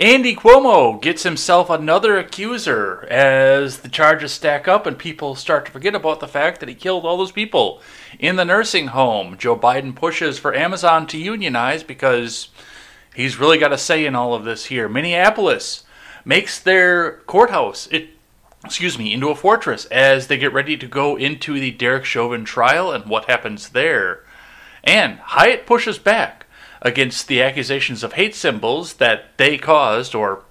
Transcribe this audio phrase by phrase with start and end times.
[0.00, 5.72] Andy Cuomo gets himself another accuser as the charges stack up and people start to
[5.72, 7.82] forget about the fact that he killed all those people
[8.18, 9.36] in the nursing home.
[9.36, 12.48] Joe Biden pushes for Amazon to unionize because
[13.14, 14.88] he's really got a say in all of this here.
[14.88, 15.84] Minneapolis
[16.24, 18.08] makes their courthouse it
[18.64, 22.46] excuse me into a fortress as they get ready to go into the Derek Chauvin
[22.46, 24.24] trial and what happens there.
[24.82, 26.39] And Hyatt pushes back
[26.82, 30.44] against the accusations of hate symbols that they caused, or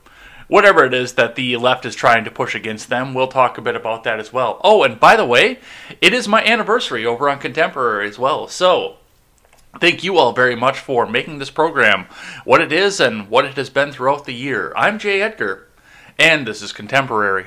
[0.47, 3.13] whatever it is that the left is trying to push against them.
[3.13, 4.59] We'll talk a bit about that as well.
[4.63, 5.59] Oh, and by the way,
[6.01, 8.47] it is my anniversary over on Contemporary as well.
[8.47, 8.97] So,
[9.79, 12.05] thank you all very much for making this program
[12.43, 14.73] what it is and what it has been throughout the year.
[14.75, 15.67] I'm Jay Edgar,
[16.17, 17.45] and this is Contemporary.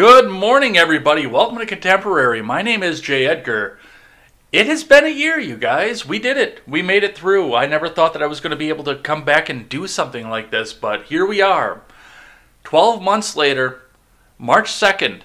[0.00, 1.26] Good morning, everybody.
[1.26, 2.40] Welcome to Contemporary.
[2.40, 3.78] My name is Jay Edgar.
[4.50, 6.06] It has been a year, you guys.
[6.06, 6.62] We did it.
[6.66, 7.54] We made it through.
[7.54, 9.86] I never thought that I was going to be able to come back and do
[9.86, 11.82] something like this, but here we are.
[12.64, 13.82] 12 months later,
[14.38, 15.20] March 2nd,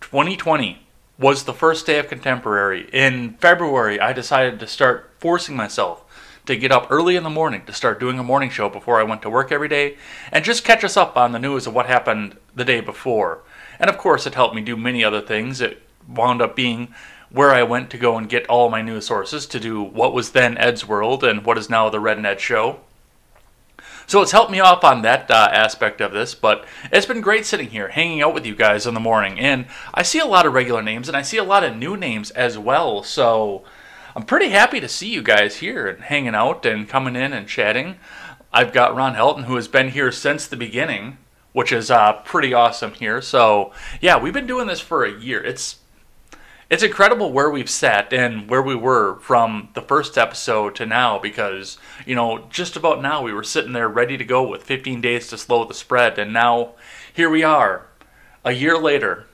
[0.00, 0.86] 2020
[1.18, 2.88] was the first day of Contemporary.
[2.92, 6.04] In February, I decided to start forcing myself
[6.46, 9.02] to get up early in the morning to start doing a morning show before I
[9.02, 9.96] went to work every day
[10.30, 13.42] and just catch us up on the news of what happened the day before.
[13.78, 15.60] And of course, it helped me do many other things.
[15.60, 16.94] It wound up being
[17.30, 20.30] where I went to go and get all my news sources to do what was
[20.30, 22.80] then Ed's World and what is now the Red and Ed Show.
[24.06, 27.46] So it's helped me off on that uh, aspect of this, but it's been great
[27.46, 29.40] sitting here, hanging out with you guys in the morning.
[29.40, 31.96] And I see a lot of regular names, and I see a lot of new
[31.96, 33.02] names as well.
[33.02, 33.64] So
[34.14, 37.48] I'm pretty happy to see you guys here and hanging out and coming in and
[37.48, 37.96] chatting.
[38.52, 41.18] I've got Ron Helton, who has been here since the beginning,
[41.54, 43.22] which is uh, pretty awesome here.
[43.22, 43.72] So
[44.02, 45.42] yeah, we've been doing this for a year.
[45.42, 45.78] It's
[46.68, 51.18] it's incredible where we've sat and where we were from the first episode to now
[51.18, 55.00] because you know just about now we were sitting there ready to go with 15
[55.00, 56.72] days to slow the spread and now
[57.12, 57.86] here we are
[58.44, 59.26] a year later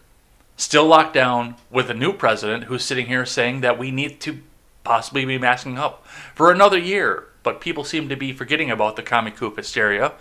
[0.61, 4.41] still locked down with a new president who's sitting here saying that we need to
[4.85, 7.29] possibly be masking up for another year.
[7.43, 10.13] But people seem to be forgetting about the comic coup hysteria,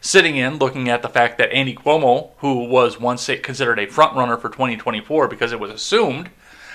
[0.00, 4.40] sitting in looking at the fact that Andy Cuomo, who was once considered a frontrunner
[4.40, 6.30] for 2024 because it was assumed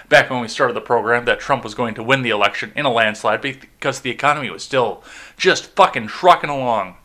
[0.09, 2.85] back when we started the program that Trump was going to win the election in
[2.85, 5.03] a landslide because the economy was still
[5.37, 6.97] just fucking trucking along.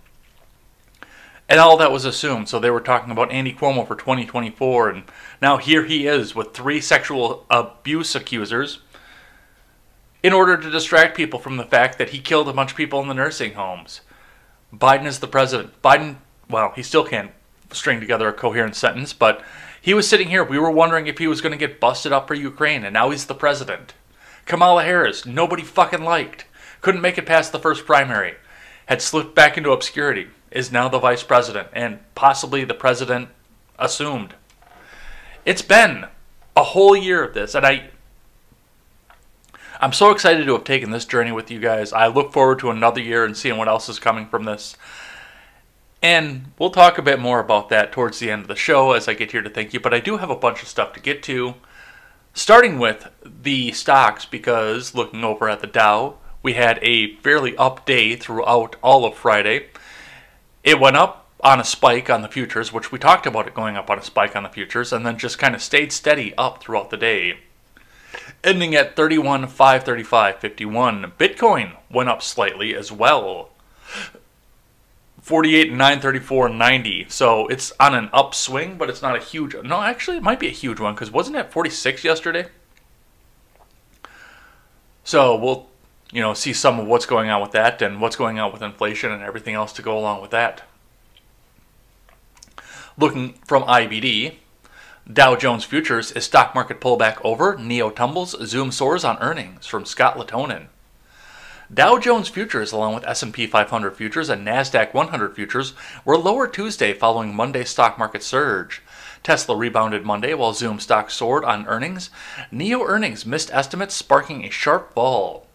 [1.48, 2.48] And all that was assumed.
[2.48, 5.04] So they were talking about Andy Cuomo for 2024, and
[5.40, 8.80] now here he is with three sexual abuse accusers
[10.22, 13.00] in order to distract people from the fact that he killed a bunch of people
[13.00, 14.00] in the nursing homes.
[14.74, 15.80] Biden is the president.
[15.82, 16.16] Biden,
[16.50, 17.30] well, he still can't
[17.70, 19.42] string together a coherent sentence, but
[19.80, 20.44] he was sitting here.
[20.44, 23.10] We were wondering if he was going to get busted up for Ukraine, and now
[23.10, 23.94] he's the president.
[24.44, 26.46] Kamala Harris, nobody fucking liked.
[26.80, 28.34] Couldn't make it past the first primary.
[28.86, 30.28] Had slipped back into obscurity.
[30.50, 33.28] Is now the vice president, and possibly the president
[33.78, 34.34] assumed.
[35.44, 36.06] It's been
[36.56, 37.90] a whole year of this, and I
[39.80, 41.92] I'm so excited to have taken this journey with you guys.
[41.92, 44.76] I look forward to another year and seeing what else is coming from this.
[46.02, 49.06] And we'll talk a bit more about that towards the end of the show as
[49.06, 49.78] I get here to thank you.
[49.78, 51.54] But I do have a bunch of stuff to get to.
[52.34, 57.86] Starting with the stocks, because looking over at the Dow, we had a fairly up
[57.86, 59.66] day throughout all of Friday.
[60.64, 63.76] It went up on a spike on the futures, which we talked about it going
[63.76, 66.60] up on a spike on the futures, and then just kind of stayed steady up
[66.60, 67.38] throughout the day
[68.44, 71.12] ending at thirty-one 31,535.51.
[71.12, 73.50] Bitcoin went up slightly as well.
[75.28, 77.10] 48 934.90.
[77.10, 79.54] So it's on an upswing, but it's not a huge.
[79.62, 82.46] No, actually, it might be a huge one because wasn't it 46 yesterday?
[85.04, 85.68] So we'll,
[86.12, 88.62] you know, see some of what's going on with that and what's going on with
[88.62, 90.62] inflation and everything else to go along with that.
[92.96, 94.36] Looking from IBD,
[95.10, 99.86] Dow Jones Futures is stock market pullback over, NIO tumbles, Zoom soars on earnings from
[99.86, 100.66] Scott Lehtonen.
[101.72, 105.72] Dow Jones Futures along with S&P 500 futures and Nasdaq 100 futures
[106.04, 108.82] were lower Tuesday following Monday's stock market surge.
[109.22, 112.10] Tesla rebounded Monday while Zoom stock soared on earnings.
[112.52, 115.46] NIO earnings missed estimates sparking a sharp fall.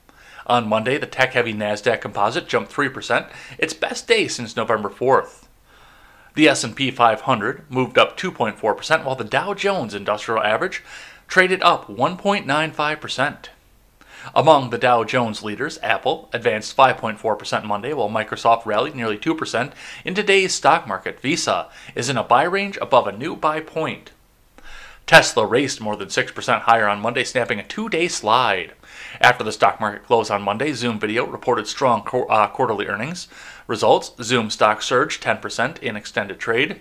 [0.48, 3.30] On Monday, the tech-heavy Nasdaq Composite jumped 3%,
[3.60, 5.43] its best day since November 4th.
[6.36, 10.84] The S&P 500 moved up 2.4% while the Dow Jones Industrial Average
[11.28, 13.50] traded up 1.95%.
[14.34, 19.74] Among the Dow Jones leaders, Apple advanced 5.4% Monday, while Microsoft rallied nearly 2%.
[20.06, 24.12] In today's stock market, Visa is in a buy range above a new buy point.
[25.06, 28.74] Tesla raced more than 6% higher on Monday, snapping a two day slide.
[29.20, 33.28] After the stock market closed on Monday, Zoom Video reported strong uh, quarterly earnings
[33.68, 34.12] results.
[34.22, 36.80] Zoom stock surged 10% in extended trade.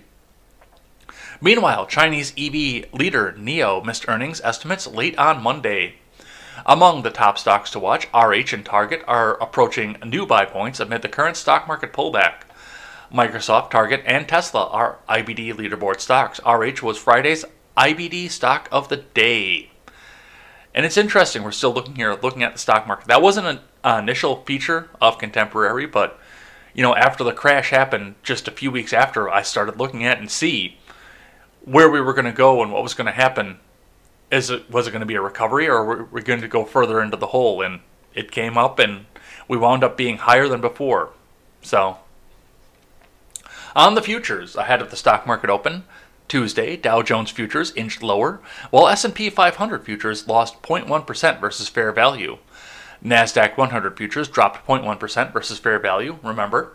[1.41, 5.97] Meanwhile, Chinese EV leader NIO missed earnings estimates late on Monday.
[6.65, 11.03] Among the top stocks to watch, RH and Target are approaching new buy points amid
[11.03, 12.43] the current stock market pullback.
[13.13, 16.41] Microsoft, Target, and Tesla are IBD leaderboard stocks.
[16.47, 17.45] RH was Friday's
[17.77, 19.71] IBD stock of the day.
[20.75, 23.09] And it's interesting, we're still looking here, looking at the stock market.
[23.09, 26.19] That wasn't an uh, initial feature of Contemporary, but
[26.75, 30.19] you know, after the crash happened, just a few weeks after, I started looking at
[30.19, 30.79] and see
[31.65, 33.59] where we were going to go and what was going to happen.
[34.31, 36.65] Is it was it going to be a recovery or were we going to go
[36.65, 37.61] further into the hole?
[37.61, 37.81] And
[38.15, 39.07] it came up, and
[39.49, 41.11] we wound up being higher than before.
[41.63, 41.99] So,
[43.75, 45.85] on the futures ahead of the stock market open,
[46.33, 48.41] Tuesday, Dow Jones futures inched lower,
[48.71, 52.39] while S&P 500 futures lost 0.1% versus fair value.
[53.05, 56.19] Nasdaq 100 futures dropped 0.1% versus fair value.
[56.23, 56.75] Remember,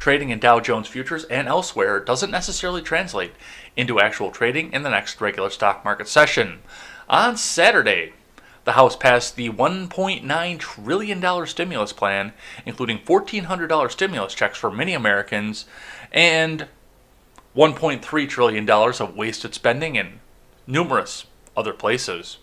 [0.00, 3.30] trading in Dow Jones futures and elsewhere doesn't necessarily translate
[3.76, 6.58] into actual trading in the next regular stock market session.
[7.08, 8.12] On Saturday,
[8.64, 12.32] the House passed the $1.9 trillion stimulus plan,
[12.64, 15.64] including $1,400 stimulus checks for many Americans
[16.10, 16.66] and
[17.56, 20.20] $1.3 trillion of wasted spending in
[20.66, 21.26] numerous
[21.56, 22.38] other places.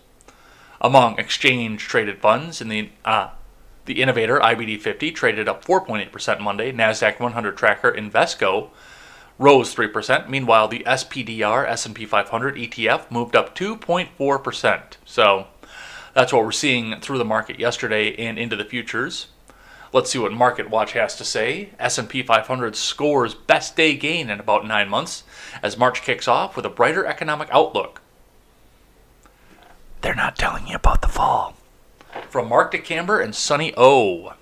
[0.80, 3.30] Among exchange traded funds in the uh,
[3.84, 6.72] the innovator IBD 50 traded up 4.8% Monday.
[6.72, 8.70] Nasdaq 100 tracker Invesco
[9.38, 10.28] rose 3%.
[10.28, 14.82] Meanwhile, the SPDR S&P 500 ETF moved up 2.4%.
[15.04, 15.48] So
[16.14, 19.26] that's what we're seeing through the market yesterday and into the futures.
[19.94, 21.68] Let's see what Market Watch has to say.
[21.78, 25.22] S&P 500 scores best day gain in about 9 months
[25.62, 28.02] as March kicks off with a brighter economic outlook.
[30.00, 31.54] They're not telling you about the fall.
[32.28, 34.34] From Mark DeCambre and Sunny O.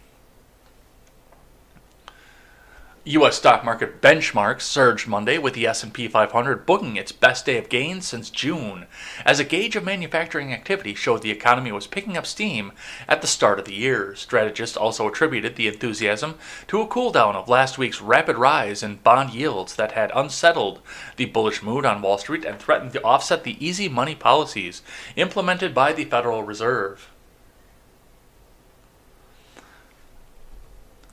[3.05, 3.39] U.S.
[3.39, 8.07] stock market benchmarks surged Monday with the S&P 500 booking its best day of gains
[8.07, 8.87] since June,
[9.25, 12.71] as a gauge of manufacturing activity showed the economy was picking up steam
[13.09, 14.15] at the start of the year.
[14.15, 16.37] Strategists also attributed the enthusiasm
[16.69, 20.81] to a cool down of last week's rapid rise in bond yields that had unsettled
[21.17, 24.81] the bullish mood on Wall Street and threatened to offset the easy money policies
[25.17, 27.12] implemented by the Federal Reserve.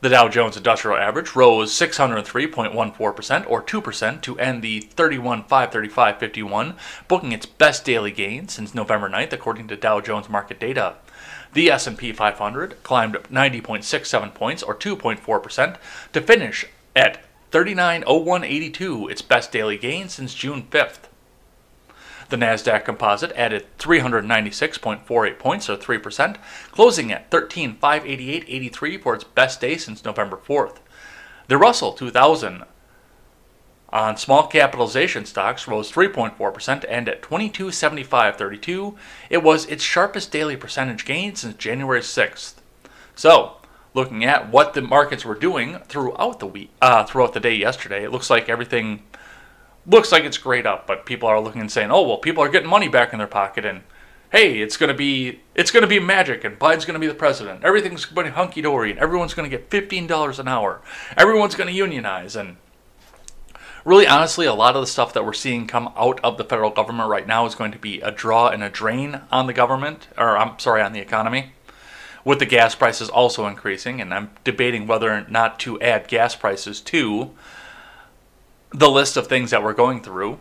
[0.02, 6.78] The Dow Jones Industrial Average rose 603.14% or 2% to end the 31,535.51,
[7.10, 10.96] booking its best daily gain since November 9th according to Dow Jones market data.
[11.52, 15.76] The S&P 500 climbed 90.67 points or 2.4%
[16.14, 16.66] to finish
[16.96, 21.09] at 390182, its best daily gain since June 5th.
[22.30, 26.38] The Nasdaq Composite added 396.48 points, or 3%,
[26.72, 30.78] closing at 13,588.83 for its best day since November 4th.
[31.48, 32.64] The Russell 2000
[33.92, 38.96] on small capitalization stocks rose 3.4% to end at 2275.32.
[39.32, 42.56] It was its sharpest daily percentage gain since January 6th.
[43.16, 43.58] So,
[43.96, 48.04] looking at what the markets were doing throughout the week, uh, throughout the day yesterday,
[48.04, 49.02] it looks like everything
[49.90, 52.50] looks like it's great up, but people are looking and saying, "Oh, well, people are
[52.50, 53.82] getting money back in their pocket and
[54.32, 57.64] hey, it's to be it's to be magic and Biden's going to be the president.
[57.64, 60.82] Everything's going to be hunky dory and everyone's going to get $15 an hour.
[61.18, 62.58] Everyone's going to unionize and
[63.86, 66.70] really honestly a lot of the stuff that we're seeing come out of the federal
[66.70, 70.08] government right now is going to be a draw and a drain on the government
[70.18, 71.54] or I'm sorry on the economy
[72.24, 76.36] with the gas prices also increasing and I'm debating whether or not to add gas
[76.36, 77.32] prices to
[78.72, 80.40] the list of things that we're going through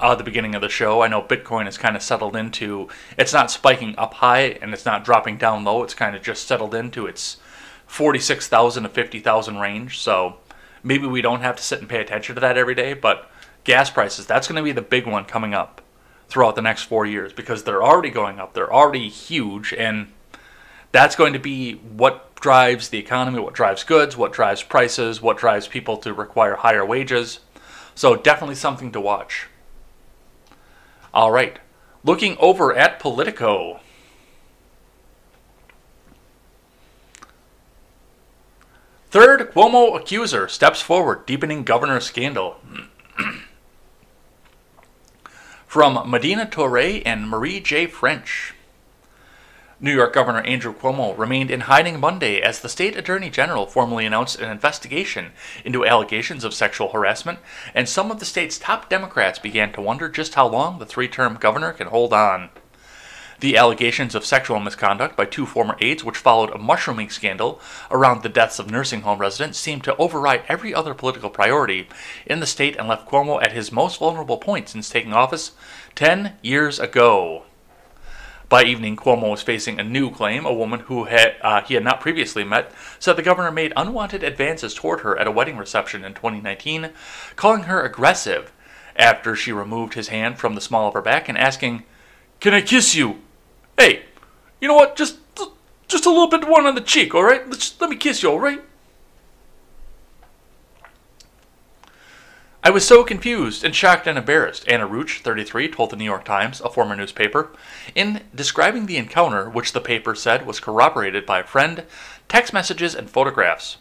[0.00, 1.02] uh, at the beginning of the show.
[1.02, 2.88] I know Bitcoin has kind of settled into
[3.18, 5.82] it's not spiking up high and it's not dropping down low.
[5.82, 7.38] It's kind of just settled into its
[7.86, 9.98] 46,000 to 50,000 range.
[9.98, 10.36] So
[10.82, 13.30] maybe we don't have to sit and pay attention to that every day, but
[13.64, 15.80] gas prices, that's going to be the big one coming up
[16.28, 18.54] throughout the next 4 years because they're already going up.
[18.54, 20.08] They're already huge and
[20.92, 25.36] that's going to be what drives the economy, what drives goods, what drives prices, what
[25.36, 27.40] drives people to require higher wages.
[27.94, 29.48] So definitely something to watch.
[31.12, 31.58] All right,
[32.02, 33.80] looking over at Politico.
[39.10, 42.56] Third Cuomo accuser steps forward, deepening governor scandal.
[45.68, 47.86] From Medina Torre and Marie J.
[47.86, 48.53] French.
[49.84, 54.06] New York Governor Andrew Cuomo remained in hiding Monday as the state attorney general formally
[54.06, 57.38] announced an investigation into allegations of sexual harassment,
[57.74, 61.06] and some of the state's top Democrats began to wonder just how long the three
[61.06, 62.48] term governor can hold on.
[63.40, 67.60] The allegations of sexual misconduct by two former aides, which followed a mushrooming scandal
[67.90, 71.88] around the deaths of nursing home residents, seemed to override every other political priority
[72.24, 75.52] in the state and left Cuomo at his most vulnerable point since taking office
[75.94, 77.42] 10 years ago.
[78.54, 80.46] By evening, Cuomo was facing a new claim.
[80.46, 82.70] A woman who had, uh, he had not previously met
[83.00, 86.90] said the governor made unwanted advances toward her at a wedding reception in 2019,
[87.34, 88.52] calling her aggressive
[88.94, 91.82] after she removed his hand from the small of her back and asking,
[92.38, 93.22] Can I kiss you?
[93.76, 94.04] Hey,
[94.60, 94.94] you know what?
[94.94, 95.18] Just
[95.88, 97.50] just a little bit one on the cheek, all right?
[97.50, 98.62] Let's, let me kiss you, all right?
[102.66, 106.24] I was so confused and shocked and embarrassed, Anna Ruch, 33, told the New York
[106.24, 107.50] Times, a former newspaper,
[107.94, 111.84] in describing the encounter, which the paper said was corroborated by a friend,
[112.26, 113.76] text messages, and photographs.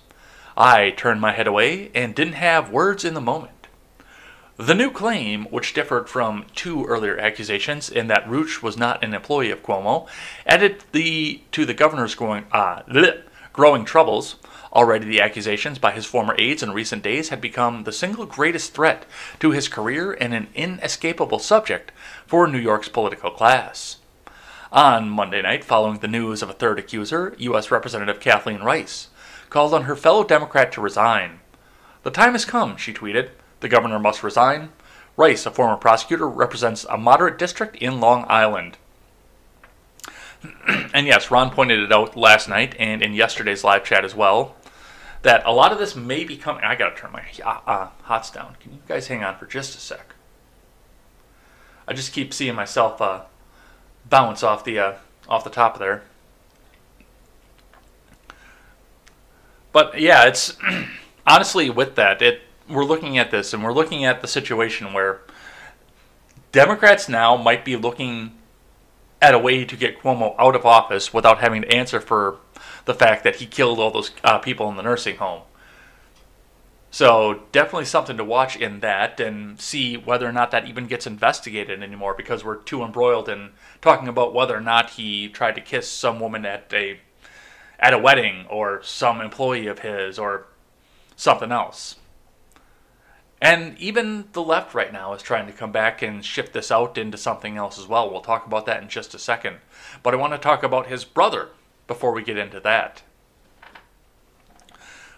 [0.58, 3.68] I turned my head away and didn't have words in the moment.
[4.58, 9.14] The new claim, which differed from two earlier accusations in that Rooch was not an
[9.14, 10.10] employee of Cuomo,
[10.46, 13.22] added the, to the governor's growing, uh, bleh,
[13.54, 14.36] growing troubles.
[14.74, 18.74] Already, the accusations by his former aides in recent days had become the single greatest
[18.74, 19.06] threat
[19.40, 21.92] to his career and an inescapable subject
[22.26, 23.98] for New York's political class.
[24.72, 27.70] On Monday night, following the news of a third accuser, U.S.
[27.70, 29.10] Representative Kathleen Rice
[29.52, 31.40] called on her fellow Democrat to resign.
[32.02, 33.30] The time has come, she tweeted.
[33.60, 34.70] The governor must resign.
[35.16, 38.80] Rice, a former prosecutor, represents a moderate district in Long Island.
[40.68, 44.56] and yes, Ron pointed it out last night and in yesterday's live chat as well
[45.24, 46.64] that a lot of this may be coming.
[46.64, 48.56] I gotta turn my uh, uh, hots down.
[48.60, 50.14] Can you guys hang on for just a sec?
[51.88, 53.24] I just keep seeing myself uh,
[54.08, 54.94] bounce off the uh,
[55.28, 56.04] off the top of there.
[59.72, 60.58] But yeah, it's
[61.28, 65.22] honestly with that it we're looking at this and we're looking at the situation where
[66.52, 68.38] Democrats now might be looking
[69.22, 72.38] at a way to get Cuomo out of office without having to answer for
[72.86, 75.42] the fact that he killed all those uh, people in the nursing home.
[76.92, 81.08] So definitely something to watch in that and see whether or not that even gets
[81.08, 85.62] investigated anymore because we're too embroiled in talking about whether or not he tried to
[85.62, 87.00] kiss some woman at a
[87.80, 90.46] at a wedding or some employee of his or
[91.16, 91.96] something else.
[93.42, 96.98] And even the left right now is trying to come back and shift this out
[97.00, 98.10] into something else as well.
[98.10, 99.58] We'll talk about that in just a second.
[100.04, 101.50] But I want to talk about his brother
[101.88, 103.04] before we get into that.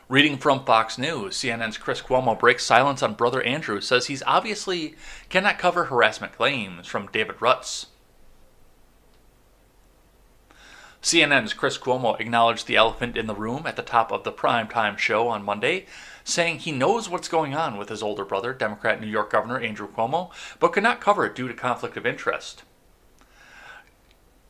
[0.07, 4.95] Reading from Fox News, CNN's Chris Cuomo breaks silence on brother Andrew, says he's obviously
[5.29, 7.87] cannot cover harassment claims from David Rutz.
[11.01, 14.97] CNN's Chris Cuomo acknowledged the elephant in the room at the top of the primetime
[14.97, 15.85] show on Monday
[16.23, 19.87] saying he knows what's going on with his older brother, Democrat New York Governor Andrew
[19.87, 22.63] Cuomo, but could not cover it due to conflict of interest.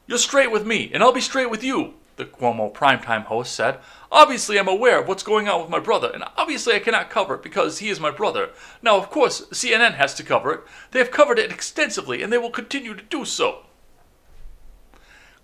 [0.07, 3.79] You're straight with me, and I'll be straight with you, the Cuomo primetime host said.
[4.12, 7.36] Obviously, I'm aware of what's going on with my brother, and obviously, I cannot cover
[7.36, 8.51] it because he is my brother.
[8.81, 10.62] Now, of course, CNN has to cover it.
[10.91, 13.65] They have covered it extensively, and they will continue to do so.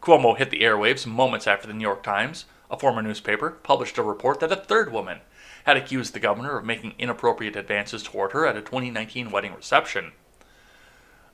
[0.02, 4.04] Cuomo hit the airwaves moments after the New York Times, a former newspaper, published a
[4.04, 5.20] report that a third woman,
[5.66, 10.14] had accused the governor of making inappropriate advances toward her at a 2019 wedding reception.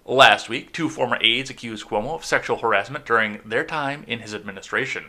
[0.03, 4.33] Last week, two former aides accused Cuomo of sexual harassment during their time in his
[4.33, 5.07] administration.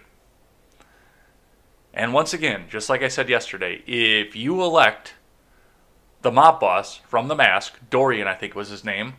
[1.92, 5.14] And once again, just like I said yesterday, if you elect
[6.22, 9.14] the mob boss from the mask, Dorian, I think was his name,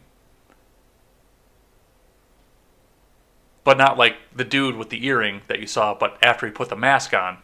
[3.63, 6.69] but not like the dude with the earring that you saw, but after he put
[6.69, 7.39] the mask on.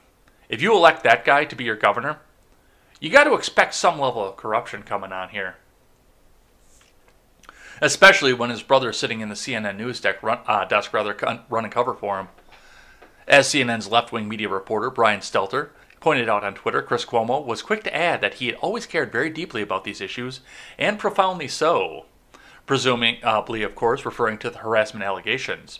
[0.50, 2.20] If you elect that guy to be your governor,
[3.00, 5.55] you got to expect some level of corruption coming on here.
[7.82, 11.15] Especially when his brother is sitting in the CNN news desk, run, uh, desk rather,
[11.50, 12.27] running cover for him.
[13.27, 17.62] As CNN's left wing media reporter, Brian Stelter, pointed out on Twitter, Chris Cuomo was
[17.62, 20.41] quick to add that he had always cared very deeply about these issues,
[20.77, 22.05] and profoundly so.
[22.65, 25.79] Presumably, of course, referring to the harassment allegations.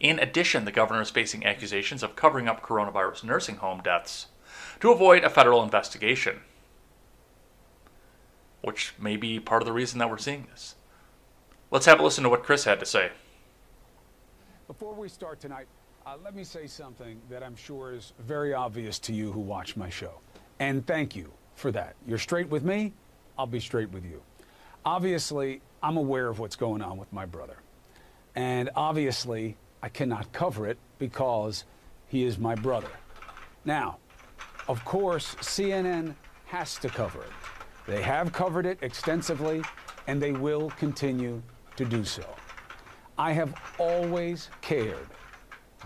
[0.00, 4.26] In addition, the governor is facing accusations of covering up coronavirus nursing home deaths
[4.80, 6.40] to avoid a federal investigation
[8.66, 10.74] which may be part of the reason that we're seeing this.
[11.70, 13.12] Let's have a listen to what Chris had to say.
[14.66, 15.68] Before we start tonight,
[16.06, 19.76] uh, let me say something that I'm sure is very obvious to you who watch
[19.76, 20.20] my show.
[20.60, 21.96] And thank you for that.
[22.06, 22.92] You're straight with me,
[23.36, 24.22] I'll be straight with you.
[24.84, 27.56] Obviously, I'm aware of what's going on with my brother.
[28.36, 31.64] And obviously, I cannot cover it because
[32.06, 32.90] he is my brother.
[33.64, 33.98] Now,
[34.68, 36.14] of course, CNN
[36.46, 37.32] has to cover it.
[37.86, 39.62] They have covered it extensively,
[40.06, 41.42] and they will continue
[41.76, 42.24] to do so.
[43.18, 45.08] I have always cared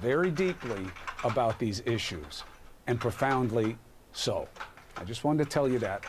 [0.01, 0.87] very deeply
[1.25, 2.45] about these issues,
[2.87, 3.77] and profoundly
[4.13, 4.49] so.
[4.97, 6.05] I just wanted to tell you that.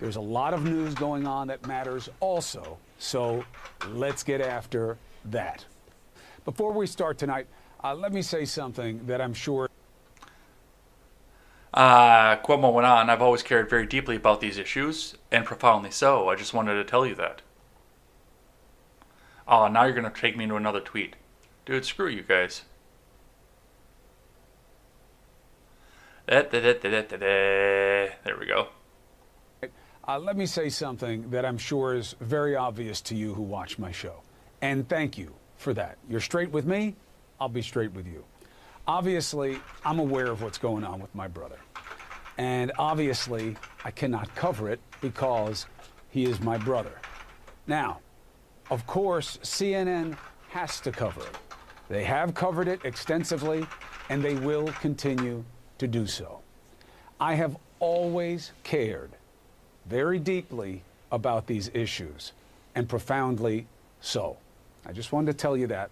[0.00, 3.44] There's a lot of news going on that matters also, so
[3.88, 4.96] let's get after
[5.26, 5.64] that.
[6.44, 7.46] Before we start tonight,
[7.82, 9.68] uh, let me say something that I'm sure.
[11.74, 16.28] Uh, Cuomo went on, I've always cared very deeply about these issues, and profoundly so.
[16.28, 17.42] I just wanted to tell you that.
[19.46, 21.16] Oh, now you're going to take me into another tweet.
[21.66, 22.62] Dude, screw you guys.
[28.24, 28.68] There we go.
[30.06, 33.78] Uh, let me say something that I'm sure is very obvious to you who watch
[33.78, 34.22] my show.
[34.60, 35.96] And thank you for that.
[36.08, 36.96] You're straight with me,
[37.40, 38.24] I'll be straight with you.
[38.86, 41.58] Obviously, I'm aware of what's going on with my brother.
[42.36, 45.66] And obviously, I cannot cover it because
[46.10, 47.00] he is my brother.
[47.66, 48.00] Now,
[48.70, 50.16] of course, CNN
[50.50, 51.38] has to cover it.
[51.88, 53.66] They have covered it extensively,
[54.10, 55.44] and they will continue
[55.78, 56.40] to do so.
[57.20, 59.10] I have always cared
[59.86, 62.32] very deeply about these issues,
[62.74, 63.66] and profoundly
[64.00, 64.36] so.
[64.84, 65.90] I just wanted to tell you that.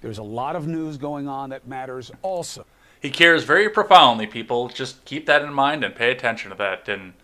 [0.00, 2.64] There's a lot of news going on that matters also.
[3.00, 4.68] He cares very profoundly, people.
[4.68, 6.88] Just keep that in mind and pay attention to that.
[6.88, 7.14] And,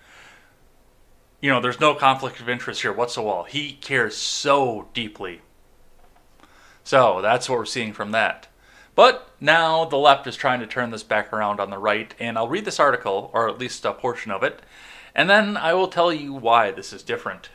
[1.40, 3.44] you know, there's no conflict of interest here whatsoever.
[3.48, 5.42] He cares so deeply.
[6.84, 8.46] So that's what we're seeing from that.
[8.96, 12.36] But now the left is trying to turn this back around on the right, and
[12.36, 14.62] I'll read this article, or at least a portion of it,
[15.14, 17.50] and then I will tell you why this is different.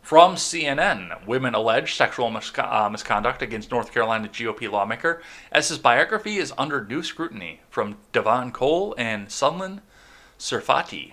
[0.00, 5.76] From CNN, women allege sexual misco- uh, misconduct against North Carolina GOP lawmaker as his
[5.76, 9.82] biography is under new scrutiny from Devon Cole and Sunlen
[10.38, 11.12] Serfaty.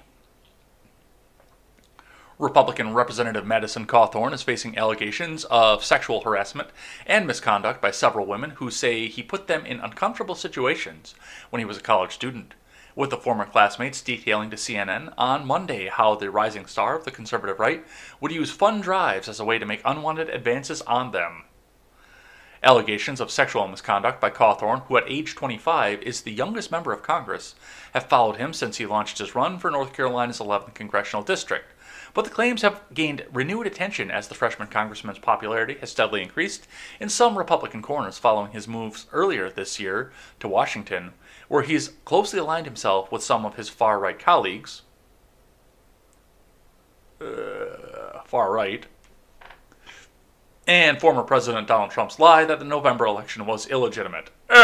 [2.37, 6.67] Republican Representative Madison Cawthorn is facing allegations of sexual harassment
[7.05, 11.15] and misconduct by several women who say he put them in uncomfortable situations
[11.49, 12.53] when he was a college student
[12.93, 17.11] with the former classmates detailing to CNN on Monday how the rising star of the
[17.11, 17.85] conservative right
[18.19, 21.43] would use fund drives as a way to make unwanted advances on them.
[22.63, 27.03] Allegations of sexual misconduct by Cawthorn, who at age 25 is the youngest member of
[27.03, 27.55] Congress,
[27.93, 31.71] have followed him since he launched his run for North Carolina's 11th congressional district.
[32.15, 36.65] But the claims have gained renewed attention as the freshman congressman's popularity has steadily increased
[36.97, 41.11] in some Republican corners following his moves earlier this year to Washington,
[41.49, 44.83] where he's closely aligned himself with some of his far right colleagues.
[47.19, 48.85] Uh, far right.
[50.65, 54.29] And former President Donald Trump's lie that the November election was illegitimate.
[54.49, 54.55] Uh,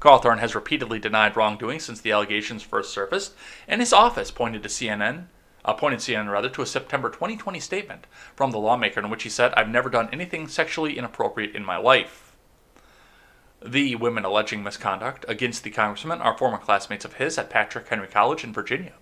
[0.00, 3.34] Cawthorn has repeatedly denied wrongdoing since the allegations first surfaced,
[3.66, 5.26] and his office pointed to CNN,
[5.64, 8.06] uh, pointed CNN rather to a September 2020 statement
[8.36, 11.76] from the lawmaker in which he said, "I've never done anything sexually inappropriate in my
[11.76, 12.36] life."
[13.60, 18.06] The women alleging misconduct against the congressman are former classmates of his at Patrick Henry
[18.06, 18.92] College in Virginia.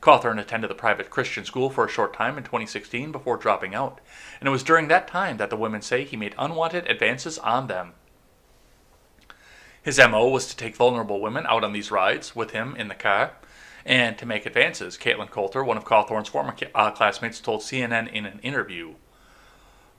[0.00, 4.00] Cawthorn attended the private Christian school for a short time in 2016 before dropping out,
[4.40, 7.68] and it was during that time that the women say he made unwanted advances on
[7.68, 7.94] them.
[9.82, 12.94] His MO was to take vulnerable women out on these rides with him in the
[12.94, 13.32] car
[13.84, 18.24] and to make advances, Caitlin Coulter, one of Cawthorn's former uh, classmates, told CNN in
[18.24, 18.94] an interview.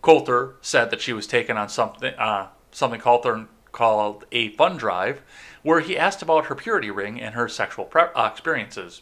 [0.01, 5.21] Coulter said that she was taken on something, uh, something Cawthorn called A Fun Drive,
[5.63, 9.01] where he asked about her purity ring and her sexual pre- uh, experiences.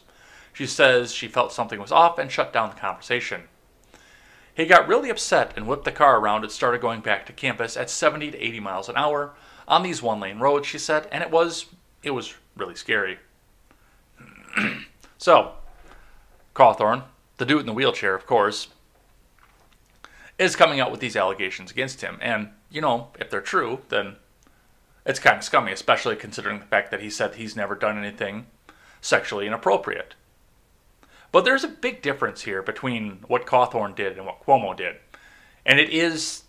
[0.52, 3.42] She says she felt something was off and shut down the conversation.
[4.54, 7.76] He got really upset and whipped the car around and started going back to campus
[7.76, 9.32] at 70 to 80 miles an hour
[9.72, 11.64] on these one-lane roads, she said, and it was
[12.02, 13.18] it was really scary.
[15.18, 15.54] so,
[16.54, 17.04] Cawthorn,
[17.38, 18.68] the dude in the wheelchair, of course,
[20.38, 22.18] is coming out with these allegations against him.
[22.20, 24.16] And, you know, if they're true, then
[25.06, 28.46] it's kind of scummy, especially considering the fact that he said he's never done anything
[29.00, 30.14] sexually inappropriate.
[31.30, 34.96] But there's a big difference here between what Cawthorn did and what Cuomo did.
[35.64, 36.42] And it is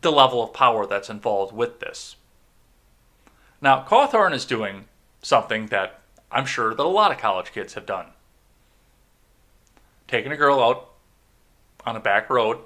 [0.00, 2.16] the level of power that's involved with this.
[3.60, 4.86] Now, Cawthorn is doing
[5.22, 8.06] something that I'm sure that a lot of college kids have done.
[10.06, 10.90] Taking a girl out
[11.84, 12.58] on a back road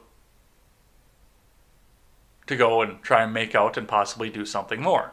[2.46, 5.12] to go and try and make out and possibly do something more.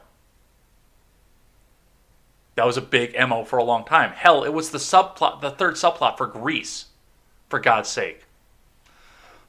[2.56, 4.12] That was a big MO for a long time.
[4.12, 6.88] Hell, it was the subplot, the third subplot for Grease,
[7.48, 8.26] for God's sake.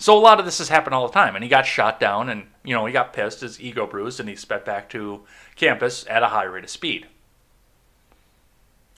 [0.00, 2.30] So a lot of this has happened all the time, and he got shot down,
[2.30, 5.24] and you know he got pissed, his ego bruised, and he sped back to
[5.56, 7.06] campus at a high rate of speed.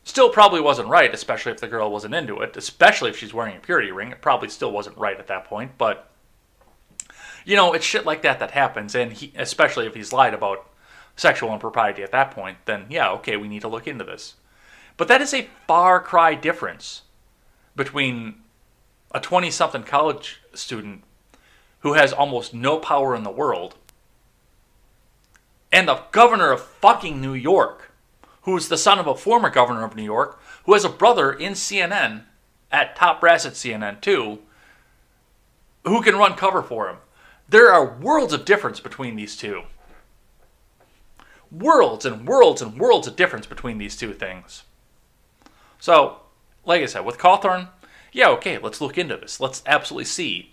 [0.05, 2.57] Still, probably wasn't right, especially if the girl wasn't into it.
[2.57, 5.73] Especially if she's wearing a purity ring, it probably still wasn't right at that point.
[5.77, 6.09] But
[7.45, 10.71] you know, it's shit like that that happens, and he, especially if he's lied about
[11.17, 14.35] sexual impropriety at that point, then yeah, okay, we need to look into this.
[14.97, 17.03] But that is a far cry difference
[17.75, 18.37] between
[19.13, 21.05] a 20 something college student
[21.81, 23.77] who has almost no power in the world
[25.73, 27.93] and the governor of fucking New York,
[28.43, 31.33] who is the son of a former governor of New York, who has a brother
[31.33, 32.25] in CNN,
[32.71, 34.39] at top brass at CNN too,
[35.85, 36.97] who can run cover for him.
[37.49, 39.63] There are worlds of difference between these two.
[41.51, 44.63] Worlds and worlds and worlds of difference between these two things.
[45.81, 46.21] So,
[46.65, 47.69] like I said, with Cawthorn,
[48.13, 49.41] yeah, okay, let's look into this.
[49.41, 50.53] Let's absolutely see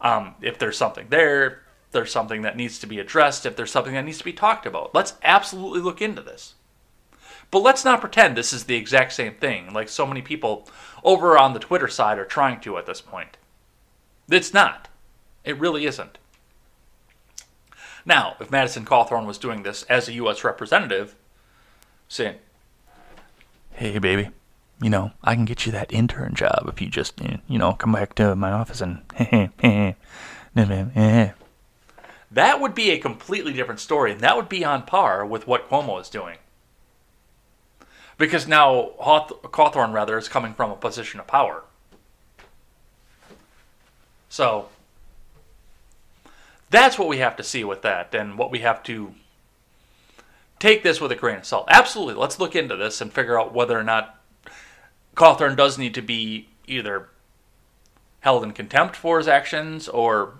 [0.00, 3.94] um, if there's something there, there's something that needs to be addressed, if there's something
[3.94, 4.94] that needs to be talked about.
[4.94, 6.54] Let's absolutely look into this.
[7.50, 10.68] But let's not pretend this is the exact same thing, like so many people
[11.02, 13.36] over on the Twitter side are trying to at this point.
[14.30, 14.88] It's not.
[15.44, 16.18] It really isn't.
[18.06, 20.44] Now, if Madison Cawthorn was doing this as a U.S.
[20.44, 21.16] representative,
[22.08, 22.36] saying,
[23.72, 24.30] hey, baby,
[24.80, 27.72] you know, I can get you that intern job if you just, eh, you know,
[27.74, 29.02] come back to my office and.
[30.56, 30.66] Eh,
[30.96, 31.30] eh,
[32.32, 35.70] that would be a completely different story, and that would be on par with what
[35.70, 36.38] Cuomo is doing.
[38.18, 41.62] Because now Cawthorn, rather, is coming from a position of power.
[44.28, 44.68] So,
[46.68, 49.14] that's what we have to see with that, and what we have to
[50.60, 51.66] take this with a grain of salt.
[51.68, 54.19] Absolutely, let's look into this and figure out whether or not
[55.14, 57.08] Cawthorn does need to be either
[58.20, 60.34] held in contempt for his actions or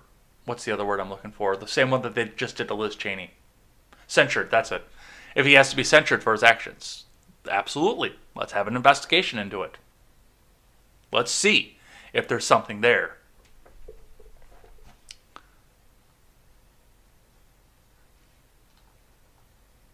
[0.44, 1.56] what's the other word I'm looking for?
[1.56, 3.32] The same one that they just did to Liz Cheney.
[4.06, 4.84] Censured, that's it.
[5.34, 7.04] If he has to be censured for his actions,
[7.48, 8.16] absolutely.
[8.34, 9.76] Let's have an investigation into it.
[11.12, 11.78] Let's see
[12.12, 13.16] if there's something there.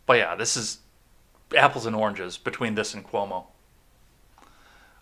[0.07, 0.79] But yeah, this is
[1.55, 3.47] apples and oranges between this and Cuomo.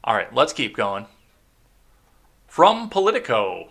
[0.04, 1.06] All right, let's keep going.
[2.46, 3.70] From Politico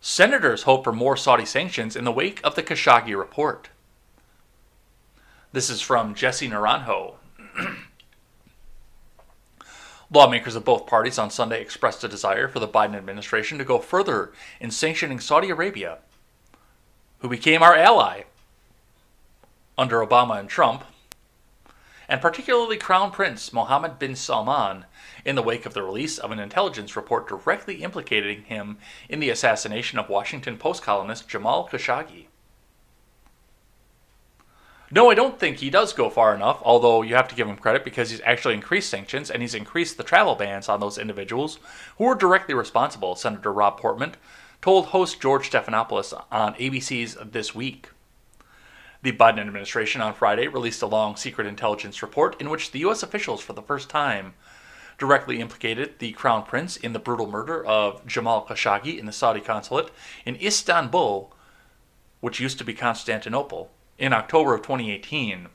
[0.00, 3.70] Senators hope for more Saudi sanctions in the wake of the Khashoggi report.
[5.50, 7.14] This is from Jesse Naranjo.
[10.12, 13.80] Lawmakers of both parties on Sunday expressed a desire for the Biden administration to go
[13.80, 15.98] further in sanctioning Saudi Arabia,
[17.18, 18.22] who became our ally
[19.76, 20.84] under Obama and Trump
[22.08, 24.86] and particularly Crown Prince Mohammed bin Salman,
[25.24, 29.30] in the wake of the release of an intelligence report directly implicating him in the
[29.30, 32.26] assassination of Washington Post columnist Jamal Khashoggi.
[34.90, 37.56] No, I don't think he does go far enough, although you have to give him
[37.56, 41.58] credit because he's actually increased sanctions and he's increased the travel bans on those individuals
[41.98, 44.14] who were directly responsible, Senator Rob Portman
[44.62, 47.90] told host George Stephanopoulos on ABC's This Week.
[49.00, 53.04] The Biden administration on Friday released a long secret intelligence report in which the U.S.
[53.04, 54.34] officials, for the first time,
[54.98, 59.40] directly implicated the Crown Prince in the brutal murder of Jamal Khashoggi in the Saudi
[59.40, 59.92] consulate
[60.26, 61.32] in Istanbul,
[62.20, 65.46] which used to be Constantinople, in October of 2018.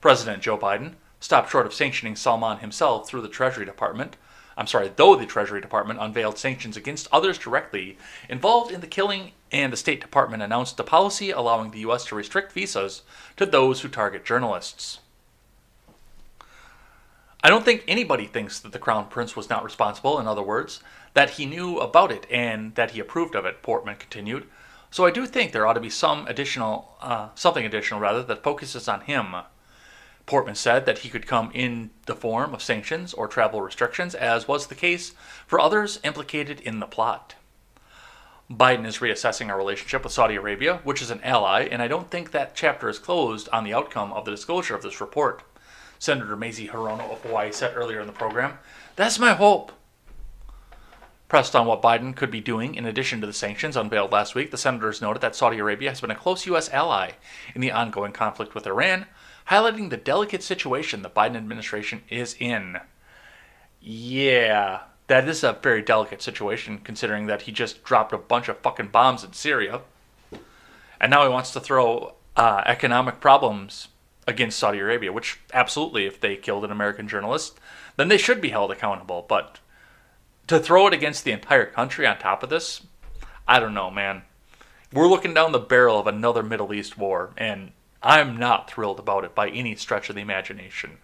[0.00, 4.16] President Joe Biden stopped short of sanctioning Salman himself through the Treasury Department,
[4.56, 9.32] I'm sorry, though the Treasury Department unveiled sanctions against others directly involved in the killing,
[9.54, 12.04] and the State Department announced a policy allowing the U.S.
[12.06, 13.02] to restrict visas
[13.36, 14.98] to those who target journalists.
[17.40, 20.80] I don't think anybody thinks that the Crown Prince was not responsible, in other words,
[21.12, 24.48] that he knew about it and that he approved of it, Portman continued.
[24.90, 28.42] So I do think there ought to be some additional, uh, something additional rather, that
[28.42, 29.36] focuses on him.
[30.26, 34.48] Portman said that he could come in the form of sanctions or travel restrictions, as
[34.48, 35.12] was the case
[35.46, 37.36] for others implicated in the plot.
[38.50, 42.10] Biden is reassessing our relationship with Saudi Arabia, which is an ally, and I don't
[42.10, 45.42] think that chapter is closed on the outcome of the disclosure of this report.
[45.98, 48.58] Senator Mazie Hirono of Hawaii said earlier in the program,
[48.96, 49.72] That's my hope.
[51.28, 54.50] Pressed on what Biden could be doing in addition to the sanctions unveiled last week,
[54.50, 56.68] the senators noted that Saudi Arabia has been a close U.S.
[56.68, 57.12] ally
[57.54, 59.06] in the ongoing conflict with Iran,
[59.48, 62.76] highlighting the delicate situation the Biden administration is in.
[63.80, 68.58] Yeah, that is a very delicate situation considering that he just dropped a bunch of
[68.58, 69.82] fucking bombs in Syria.
[71.00, 73.88] And now he wants to throw uh, economic problems
[74.26, 77.60] against Saudi Arabia, which absolutely, if they killed an American journalist,
[77.96, 79.24] then they should be held accountable.
[79.28, 79.60] But
[80.46, 82.82] to throw it against the entire country on top of this,
[83.46, 84.22] I don't know, man.
[84.92, 89.24] We're looking down the barrel of another Middle East war, and I'm not thrilled about
[89.24, 90.98] it by any stretch of the imagination.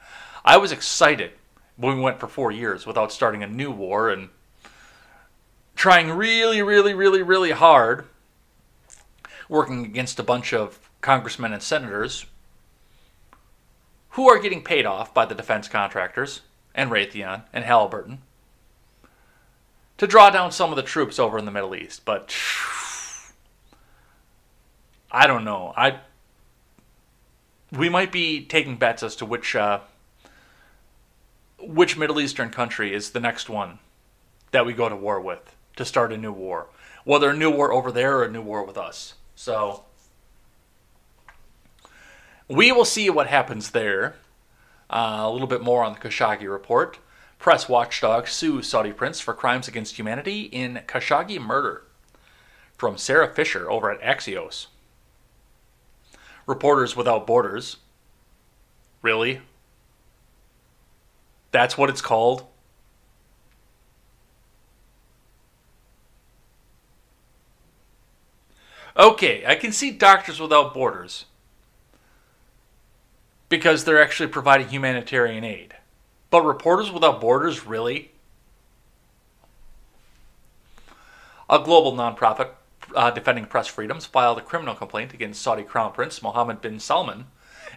[0.45, 1.33] I was excited
[1.81, 4.29] we went for four years without starting a new war and
[5.75, 8.07] trying really, really, really, really hard,
[9.49, 12.27] working against a bunch of congressmen and senators
[14.11, 16.43] who are getting paid off by the defense contractors
[16.75, 18.19] and Raytheon and Halliburton
[19.97, 22.05] to draw down some of the troops over in the Middle East.
[22.05, 22.35] But
[25.11, 25.73] I don't know.
[25.77, 26.01] I
[27.73, 29.81] we might be taking bets as to which uh,
[31.63, 33.79] which Middle Eastern country is the next one
[34.51, 36.69] that we go to war with to start a new war,
[37.05, 39.15] whether a new war over there or a new war with us.
[39.35, 39.85] So
[42.49, 44.17] we will see what happens there.
[44.91, 46.99] Uh, a little bit more on the Khashoggi report.
[47.39, 51.85] Press watchdog sues Saudi prince for crimes against humanity in Khashoggi murder.
[52.77, 54.67] From Sara Fischer over at Axios.
[56.47, 57.77] Reporters Without Borders.
[59.01, 59.43] Really?
[61.53, 62.47] That's what it's called?
[68.97, 71.25] Okay, I can see Doctors Without Borders
[73.49, 75.75] because they're actually providing humanitarian aid.
[76.31, 78.13] But Reporters Without Borders, really?
[81.49, 82.51] A global nonprofit
[82.95, 87.27] uh, defending press freedoms filed a criminal complaint against Saudi Crown Prince Mohammed bin Salman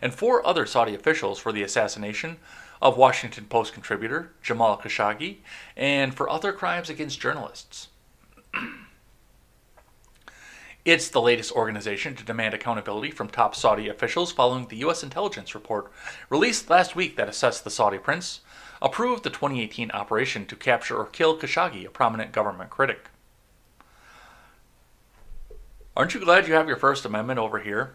[0.02, 2.38] and four other Saudi officials for the assassination
[2.84, 5.38] of Washington Post contributor Jamal Khashoggi
[5.78, 7.88] and for other crimes against journalists.
[10.86, 15.02] It's the latest organization to demand accountability from top Saudi officials following the U.S.
[15.02, 15.90] intelligence report
[16.30, 18.42] released last week that assessed the Saudi prince
[18.82, 23.08] approved the 2018 operation to capture or kill Khashoggi, a prominent government critic.
[25.96, 27.94] Aren't you glad you have your First Amendment over here?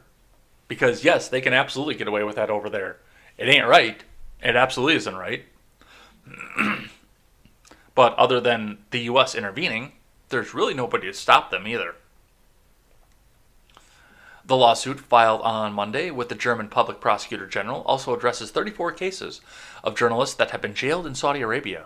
[0.66, 2.96] Because, yes, they can absolutely get away with that over there.
[3.36, 4.02] It ain't right.
[4.42, 5.44] It absolutely isn't right.
[7.94, 9.34] but other than the U.S.
[9.34, 9.92] intervening,
[10.28, 11.94] there's really nobody to stop them either.
[14.44, 19.42] The lawsuit filed on Monday with the German Public Prosecutor General also addresses 34 cases
[19.84, 21.84] of journalists that have been jailed in Saudi Arabia.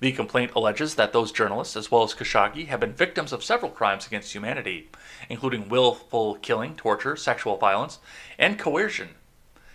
[0.00, 3.70] The complaint alleges that those journalists, as well as Khashoggi, have been victims of several
[3.70, 4.88] crimes against humanity,
[5.28, 7.98] including willful killing, torture, sexual violence,
[8.38, 9.10] and coercion,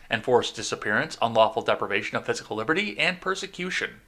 [0.09, 4.01] enforced disappearance, unlawful deprivation of physical liberty, and persecution.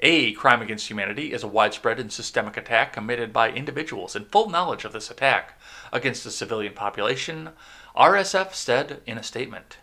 [0.00, 4.50] A crime against humanity is a widespread and systemic attack committed by individuals in full
[4.50, 5.58] knowledge of this attack
[5.90, 7.50] against the civilian population,
[7.96, 9.78] RSF said in a statement.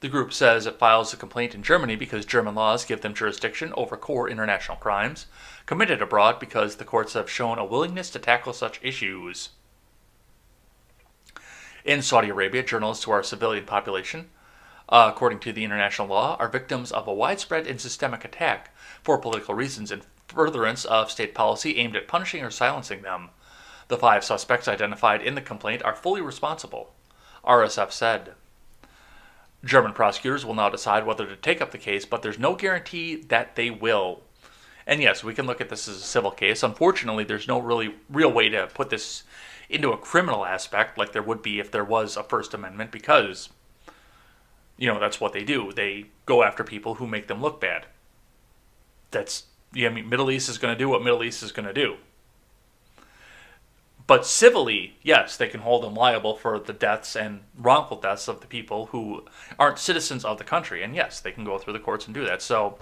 [0.00, 3.72] The group says it files a complaint in Germany because German laws give them jurisdiction
[3.74, 5.24] over core international crimes
[5.64, 9.48] committed abroad because the courts have shown a willingness to tackle such issues.
[11.84, 14.30] In Saudi Arabia, journalists who are civilian population
[14.88, 19.18] uh, according to the international law, are victims of a widespread and systemic attack for
[19.18, 23.30] political reasons in furtherance of state policy aimed at punishing or silencing them.
[23.88, 26.92] The five suspects identified in the complaint are fully responsible,
[27.44, 28.32] RSF said.
[29.64, 33.16] German prosecutors will now decide whether to take up the case, but there's no guarantee
[33.16, 34.20] that they will.
[34.86, 36.62] And yes, we can look at this as a civil case.
[36.62, 39.22] Unfortunately, there's no really real way to put this
[39.68, 43.48] into a criminal aspect like there would be if there was a First Amendment because
[44.76, 45.72] you know that's what they do.
[45.72, 47.86] They go after people who make them look bad.
[49.10, 49.88] That's yeah.
[49.88, 51.96] I mean, Middle East is going to do what Middle East is going to do.
[54.06, 58.40] But civilly, yes, they can hold them liable for the deaths and wrongful deaths of
[58.42, 59.24] the people who
[59.58, 60.82] aren't citizens of the country.
[60.82, 62.42] And yes, they can go through the courts and do that.
[62.42, 62.78] So,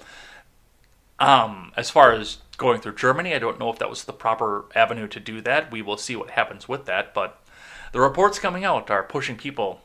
[1.21, 4.65] um, as far as going through Germany, I don't know if that was the proper
[4.75, 5.71] avenue to do that.
[5.71, 7.13] We will see what happens with that.
[7.13, 7.43] But
[7.93, 9.83] the reports coming out are pushing people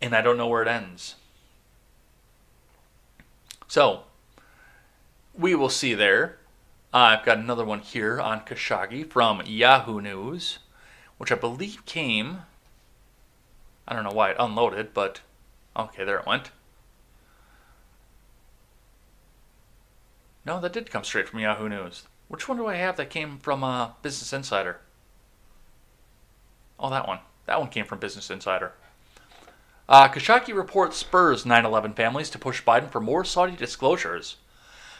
[0.00, 1.16] and I don't know where it ends.
[3.68, 4.04] So,
[5.34, 6.38] we will see there.
[6.92, 10.58] Uh, I've got another one here on Khashoggi from Yahoo News,
[11.18, 12.42] which I believe came.
[13.86, 15.20] I don't know why it unloaded, but
[15.76, 16.50] okay, there it went.
[20.44, 22.04] No, that did come straight from Yahoo News.
[22.28, 24.80] Which one do I have that came from uh, Business Insider?
[26.78, 27.18] Oh, that one.
[27.46, 28.72] That one came from Business Insider.
[29.88, 34.36] Uh, Khashoggi report spurs 9 11 families to push Biden for more Saudi disclosures.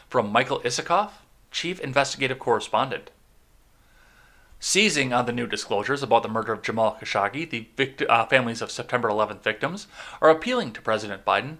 [0.09, 1.11] From Michael Isikoff,
[1.49, 3.09] Chief Investigative Correspondent.
[4.59, 8.61] Seizing on the new disclosures about the murder of Jamal Khashoggi, the vict- uh, families
[8.61, 9.87] of September 11th victims
[10.21, 11.57] are appealing to President Biden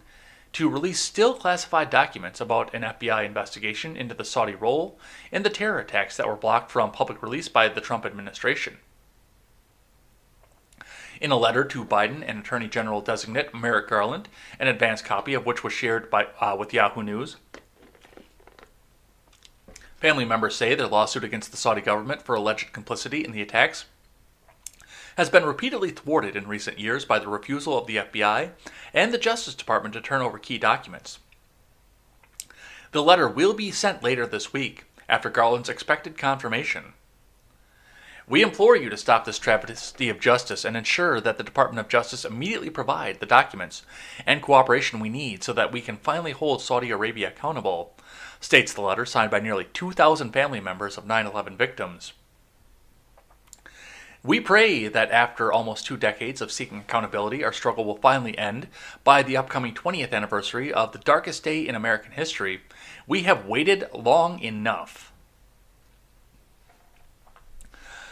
[0.54, 5.00] to release still classified documents about an FBI investigation into the Saudi role
[5.32, 8.78] in the terror attacks that were blocked from public release by the Trump administration.
[11.22, 14.28] In a letter to Biden and Attorney General designate Merrick Garland,
[14.60, 17.38] an advance copy of which was shared by, uh, with Yahoo News,
[20.02, 23.86] Family members say their lawsuit against the Saudi government for alleged complicity in the attacks
[25.18, 28.52] has been repeatedly thwarted in recent years by the refusal of the FBI
[28.94, 31.20] and the Justice Department to turn over key documents.
[32.92, 36.94] The letter will be sent later this week after Garland's expected confirmation.
[38.28, 41.90] We implore you to stop this travesty of justice and ensure that the Department of
[41.90, 43.84] Justice immediately provide the documents
[44.26, 47.94] and cooperation we need so that we can finally hold Saudi Arabia accountable
[48.40, 52.14] states the letter signed by nearly 2,000 family members of 9 11 victims.
[54.24, 58.68] We pray that after almost two decades of seeking accountability, our struggle will finally end
[59.04, 62.62] by the upcoming 20th anniversary of the darkest day in American history.
[63.08, 65.12] We have waited long enough.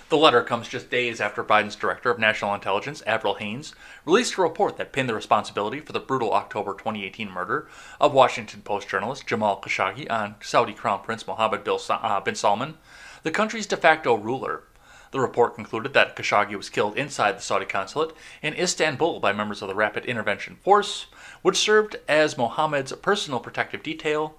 [0.09, 4.41] The letter comes just days after Biden's Director of National Intelligence, Avril Haines, released a
[4.41, 7.67] report that pinned the responsibility for the brutal October 2018 murder
[8.01, 12.79] of Washington Post journalist Jamal Khashoggi on Saudi Crown Prince Mohammed uh, bin Salman,
[13.21, 14.63] the country's de facto ruler.
[15.11, 19.61] The report concluded that Khashoggi was killed inside the Saudi consulate in Istanbul by members
[19.61, 21.07] of the Rapid Intervention Force,
[21.41, 24.35] which served as Mohammed's personal protective detail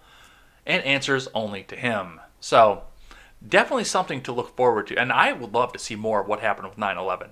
[0.65, 2.21] and answers only to him.
[2.41, 2.85] So,
[3.47, 4.97] definitely something to look forward to.
[4.97, 7.31] And I would love to see more of what happened with 9 11.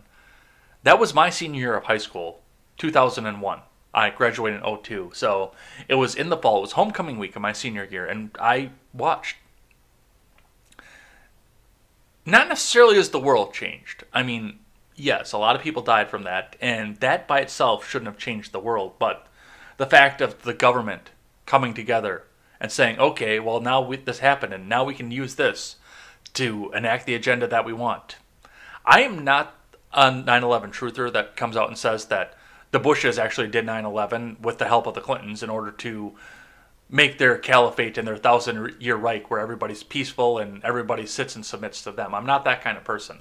[0.82, 2.42] That was my senior year of high school,
[2.78, 3.60] 2001.
[3.94, 5.12] I graduated in 02.
[5.14, 5.52] So
[5.88, 6.58] it was in the fall.
[6.58, 8.06] It was homecoming week of my senior year.
[8.06, 9.36] And I watched.
[12.28, 14.04] Not necessarily as the world changed.
[14.12, 14.58] I mean,
[14.94, 16.56] yes, a lot of people died from that.
[16.60, 18.96] And that by itself shouldn't have changed the world.
[18.98, 19.26] But
[19.78, 21.08] the fact of the government
[21.46, 22.24] coming together
[22.60, 25.76] and saying, okay, well, now we, this happened and now we can use this
[26.34, 28.16] to enact the agenda that we want.
[28.84, 29.54] I am not
[29.94, 32.34] a 9 11 truther that comes out and says that
[32.72, 36.12] the Bushes actually did 9 11 with the help of the Clintons in order to
[36.90, 41.44] make their caliphate and their thousand year Reich where everybody's peaceful and everybody sits and
[41.44, 42.14] submits to them.
[42.14, 43.18] I'm not that kind of person.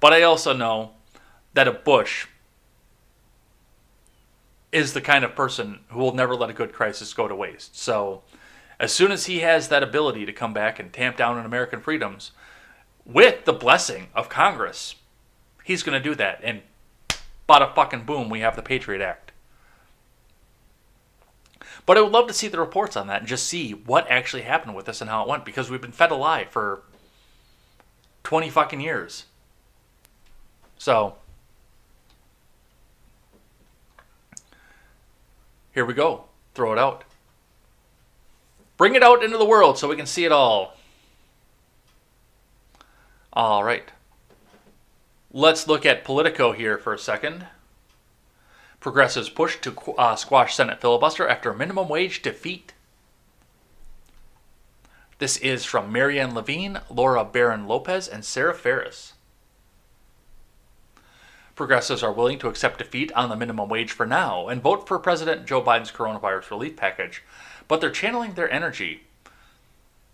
[0.00, 0.92] But I also know
[1.54, 2.26] that a Bush
[4.72, 7.78] is the kind of person who will never let a good crisis go to waste.
[7.78, 8.22] So,
[8.78, 11.80] as soon as he has that ability to come back and tamp down on American
[11.80, 12.32] freedoms,
[13.06, 14.96] with the blessing of Congress,
[15.64, 16.40] he's going to do that.
[16.42, 16.60] And
[17.48, 19.25] bada fucking boom, we have the Patriot Act.
[21.86, 24.42] But I would love to see the reports on that and just see what actually
[24.42, 26.82] happened with this and how it went because we've been fed a lie for
[28.24, 29.26] 20 fucking years.
[30.78, 31.14] So,
[35.72, 36.24] here we go.
[36.54, 37.04] Throw it out.
[38.76, 40.76] Bring it out into the world so we can see it all.
[43.32, 43.84] All right.
[45.32, 47.46] Let's look at Politico here for a second.
[48.80, 52.72] Progressives push to uh, squash Senate filibuster after minimum wage defeat.
[55.18, 59.14] This is from Marianne Levine, Laura Barron Lopez, and Sarah Ferris.
[61.54, 64.98] Progressives are willing to accept defeat on the minimum wage for now and vote for
[64.98, 67.22] President Joe Biden's coronavirus relief package,
[67.66, 69.04] but they're channeling their energy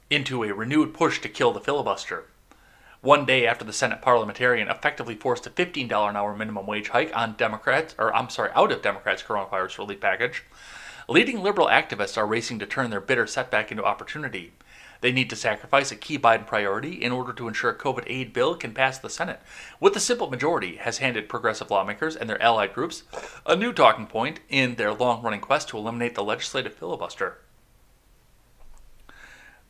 [0.08, 2.26] into a renewed push to kill the filibuster
[3.02, 7.14] one day after the Senate parliamentarian effectively forced a $15 an hour minimum wage hike
[7.16, 10.44] on Democrats, or I'm sorry, out of Democrats' coronavirus relief package,
[11.08, 14.52] leading liberal activists are racing to turn their bitter setback into opportunity.
[15.00, 18.32] They need to sacrifice a key Biden priority in order to ensure a COVID aid
[18.32, 19.40] bill can pass the Senate,
[19.80, 23.02] with a simple majority has handed progressive lawmakers and their allied groups
[23.44, 27.38] a new talking point in their long running quest to eliminate the legislative filibuster.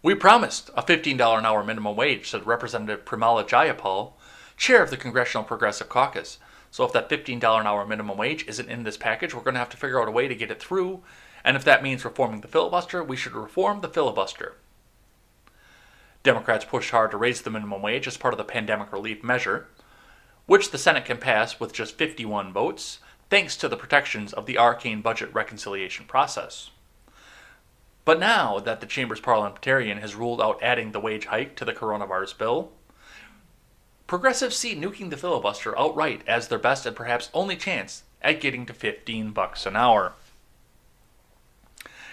[0.04, 4.14] We promised a $15 an hour minimum wage, said Representative Pramila Jayapal,
[4.56, 6.38] chair of the Congressional Progressive Caucus.
[6.72, 9.60] So if that $15 an hour minimum wage isn't in this package, we're going to
[9.60, 11.04] have to figure out a way to get it through.
[11.44, 14.56] And if that means reforming the filibuster, we should reform the filibuster.
[16.24, 19.68] Democrats pushed hard to raise the minimum wage as part of the pandemic relief measure,
[20.46, 22.98] which the Senate can pass with just 51 votes,
[23.30, 26.70] thanks to the protections of the arcane budget reconciliation process.
[28.04, 31.72] But now that the Chamber's parliamentarian has ruled out adding the wage hike to the
[31.72, 32.72] coronavirus bill,
[34.06, 38.66] progressives see nuking the filibuster outright as their best and perhaps only chance at getting
[38.66, 40.14] to 15 bucks an hour.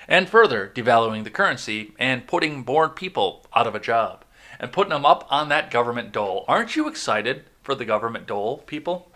[0.08, 4.26] And further, devaluing the currency and putting more people out of a job.
[4.60, 6.44] and putting them up on that government dole.
[6.48, 9.09] Aren't you excited for the government dole, people?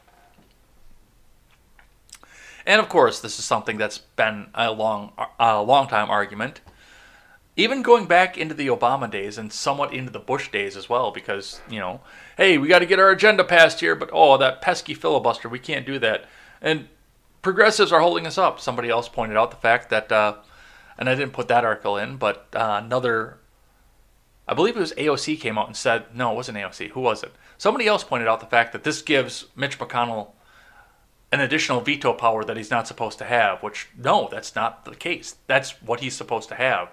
[2.66, 6.62] And of course, this is something that's been a long, a long time argument.
[7.56, 11.12] Even going back into the Obama days and somewhat into the Bush days as well,
[11.12, 12.02] because, you know,
[12.38, 15.60] hey, we got to get our agenda passed here, but oh, that pesky filibuster, we
[15.60, 16.26] can't do that.
[16.62, 16.88] And
[17.44, 18.60] progressives are holding us up.
[18.60, 20.38] Somebody else pointed out the fact that, uh,
[20.98, 23.38] and I didn't put that article in, but uh, another,
[24.48, 26.90] I believe it was AOC came out and said, no, it wasn't AOC.
[26.92, 27.34] Who was it?
[27.60, 30.32] Somebody else pointed out the fact that this gives Mitch McConnell
[31.34, 34.94] an additional veto power that he's not supposed to have, which, no, that's not the
[34.94, 35.38] case.
[35.48, 36.90] That's what he's supposed to have.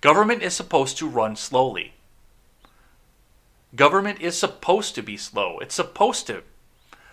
[0.00, 1.94] Government is supposed to run slowly.
[3.76, 5.60] Government is supposed to be slow.
[5.60, 6.42] It's supposed to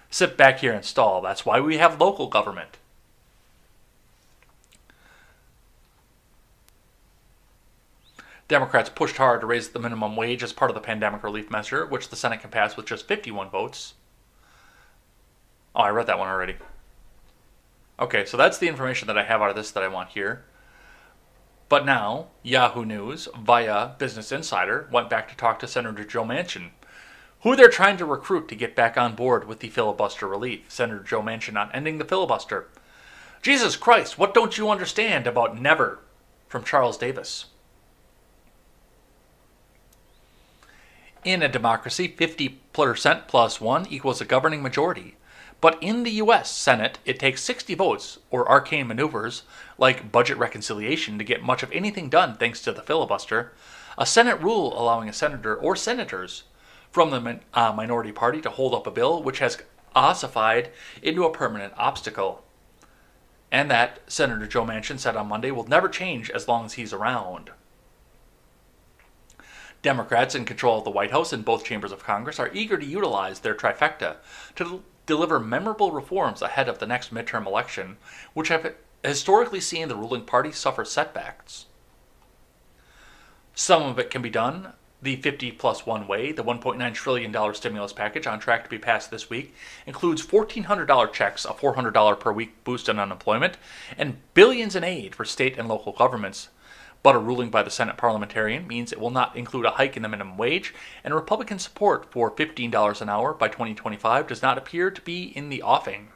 [0.09, 1.21] sit back here and stall.
[1.21, 2.77] That's why we have local government.
[8.47, 11.85] Democrats pushed hard to raise the minimum wage as part of the pandemic relief measure,
[11.85, 13.93] which the Senate can pass with just 51 votes.
[15.75, 16.55] Oh, I read that one already.
[17.99, 20.45] Okay, so that's the information that I have out of this that I want here.
[21.69, 26.71] But now, Yahoo News, via Business Insider, went back to talk to Senator Joe Manchin,
[27.41, 30.61] who they're trying to recruit to get back on board with the filibuster relief.
[30.67, 32.67] Senator Joe Manchin on ending the filibuster.
[33.41, 35.99] Jesus Christ, what don't you understand about never?
[36.47, 37.45] From Charles Davis.
[41.25, 45.15] In a democracy, 50% plus one equals a governing majority.
[45.63, 49.43] But in the US Senate, it takes 60 votes or arcane maneuvers
[49.77, 53.53] like budget reconciliation to get much of anything done thanks to the filibuster.
[53.97, 56.43] A Senate rule allowing a senator or senators
[56.91, 59.57] from the uh, minority party to hold up a bill which has
[59.95, 60.69] ossified
[61.01, 62.43] into a permanent obstacle.
[63.49, 66.91] And that, Senator Joe Manchin said on Monday, will never change as long as he's
[66.91, 67.51] around.
[69.81, 72.85] Democrats in control of the White House and both chambers of Congress are eager to
[72.85, 74.17] utilize their trifecta
[74.57, 77.97] to deliver memorable reforms ahead of the next midterm election,
[78.33, 78.73] which have
[79.03, 81.65] historically seen the ruling party suffer setbacks.
[83.55, 84.73] Some of it can be done
[85.03, 86.31] the 50 plus one way.
[86.31, 89.53] The $1.9 trillion stimulus package on track to be passed this week
[89.85, 93.57] includes $1,400 checks, a $400 per week boost in unemployment,
[93.97, 96.49] and billions in aid for state and local governments
[97.03, 100.03] but a ruling by the Senate parliamentarian means it will not include a hike in
[100.03, 100.73] the minimum wage,
[101.03, 105.49] and Republican support for $15 an hour by 2025 does not appear to be in
[105.49, 106.07] the offing.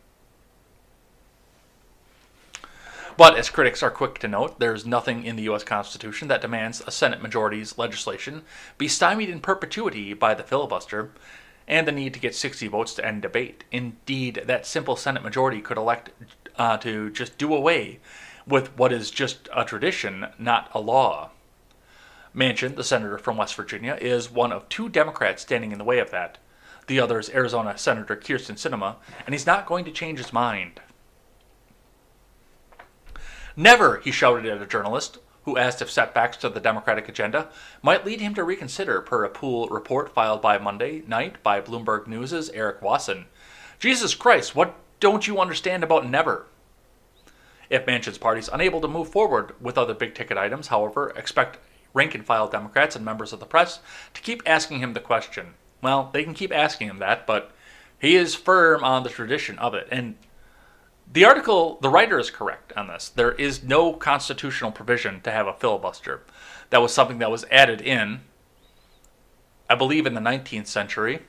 [3.18, 5.64] But as critics are quick to note, there is nothing in the U.S.
[5.64, 8.44] Constitution that demands a Senate majority's legislation
[8.78, 11.12] be stymied in perpetuity by the filibuster
[11.68, 13.64] and the need to get 60 votes to end debate.
[13.72, 16.12] Indeed, that simple Senate majority could elect
[16.58, 18.00] uh, to just do away
[18.48, 21.32] with what is just a tradition, not a law.
[22.34, 26.00] Manchin, the senator from West Virginia, is one of two Democrats standing in the way
[26.00, 26.38] of that.
[26.88, 28.96] The other is Arizona Senator Kyrsten Sinema,
[29.26, 30.80] and he's not going to change his mind.
[33.56, 37.50] Never, he shouted at a journalist who asked if setbacks to the Democratic agenda
[37.82, 42.06] might lead him to reconsider, per a pool report filed by Monday night by Bloomberg
[42.06, 43.26] News' Eric Wasson.
[43.80, 46.46] Jesus Christ, what don't you understand about never?
[47.70, 51.60] If Manchin's party is unable to move forward with other big ticket items, however, expect
[51.94, 53.80] rank and file Democrats and members of the press
[54.14, 55.56] to keep asking him the question.
[55.82, 57.52] Well, they can keep asking him that, but
[58.00, 59.88] he is firm on the tradition of it.
[59.92, 60.16] And
[61.12, 63.10] the article, the writer is correct on this.
[63.10, 66.24] There is no constitutional provision to have a filibuster.
[66.70, 68.22] That was something that was added in,
[69.70, 71.22] I believe, in the 19th century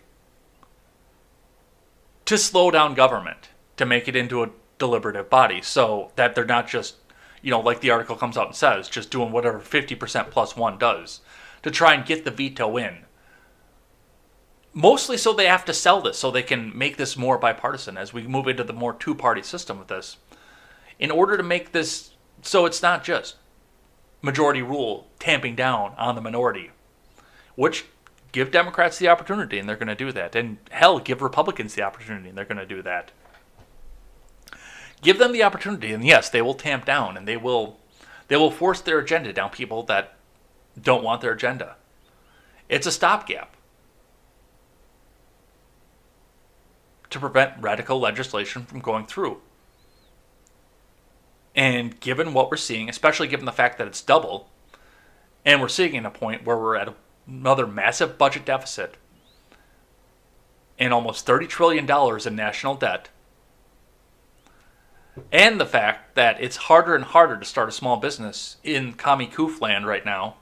[2.25, 5.61] to slow down government, to make it into a deliberative body.
[5.63, 6.97] So that they're not just
[7.43, 10.79] you know like the article comes out and says just doing whatever 50% plus 1
[10.79, 11.21] does
[11.63, 12.99] to try and get the veto in.
[14.73, 18.13] Mostly so they have to sell this so they can make this more bipartisan as
[18.13, 20.19] we move into the more two-party system with this.
[20.99, 22.11] In order to make this
[22.43, 23.37] so it's not just
[24.23, 26.71] majority rule tamping down on the minority
[27.55, 27.87] which
[28.31, 30.35] give democrats the opportunity and they're going to do that.
[30.37, 33.11] And hell give republicans the opportunity and they're going to do that
[35.03, 37.79] give them the opportunity, and yes, they will tamp down and they will
[38.29, 40.15] they will force their agenda down people that
[40.81, 41.77] don't want their agenda.
[42.69, 43.57] It's a stopgap
[47.11, 49.41] to prevent radical legislation from going through.
[51.57, 54.51] And given what we're seeing, especially given the fact that it's double,
[55.45, 56.95] and we're seeing in a point where we're at
[57.27, 58.97] another massive budget deficit
[60.79, 61.89] and almost $30 trillion
[62.27, 63.09] in national debt
[65.33, 69.27] and the fact that it's harder and harder to start a small business in commie
[69.27, 70.37] coof land right now.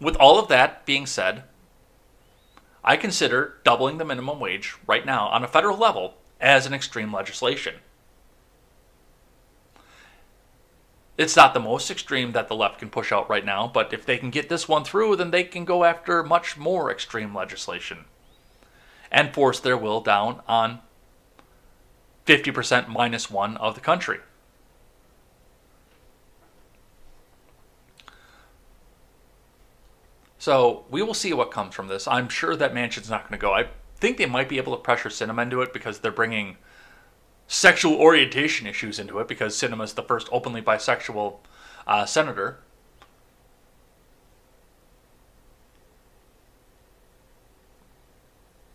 [0.00, 1.44] With all of that being said,
[2.84, 7.12] I consider doubling the minimum wage right now on a federal level as an extreme
[7.12, 7.76] legislation.
[11.16, 14.06] It's not the most extreme that the left can push out right now, but if
[14.06, 18.04] they can get this one through, then they can go after much more extreme legislation
[19.10, 20.78] and force their will down on
[22.28, 24.18] 50% minus one of the country.
[30.38, 32.06] So we will see what comes from this.
[32.06, 33.54] I'm sure that Manchin's not going to go.
[33.54, 36.58] I think they might be able to pressure Sinema into it because they're bringing
[37.46, 41.38] sexual orientation issues into it because Sinema is the first openly bisexual
[41.86, 42.58] uh, senator.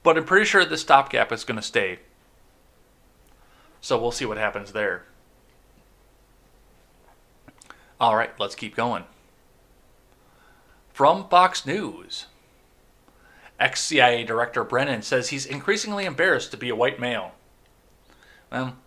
[0.01, 1.99] But I'm pretty sure the stopgap is going to stay.
[3.83, 5.03] So we'll see what happens there.
[7.99, 9.03] All right, let's keep going.
[10.93, 12.27] From Fox News.
[13.59, 17.33] Ex CIA Director Brennan says he's increasingly embarrassed to be a white male.
[18.49, 18.77] Well,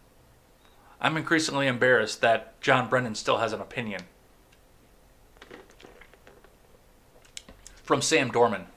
[0.99, 4.05] I'm increasingly embarrassed that John Brennan still has an opinion.
[7.85, 8.69] From Sam Dorman.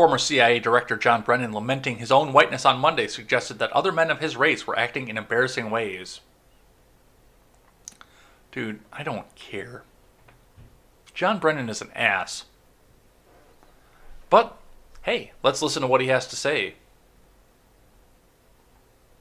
[0.00, 4.10] Former CIA Director John Brennan, lamenting his own whiteness on Monday, suggested that other men
[4.10, 6.20] of his race were acting in embarrassing ways.
[8.50, 9.82] Dude, I don't care.
[11.12, 12.46] John Brennan is an ass.
[14.30, 14.56] But,
[15.02, 16.76] hey, let's listen to what he has to say.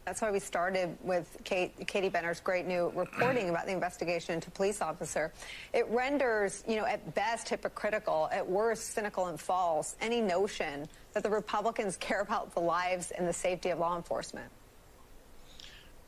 [0.10, 4.50] That's why we started with Kate, Katie Benner's great new reporting about the investigation into
[4.50, 5.32] police officer.
[5.72, 11.22] It renders, you know, at best hypocritical, at worst cynical and false, any notion that
[11.22, 14.50] the Republicans care about the lives and the safety of law enforcement.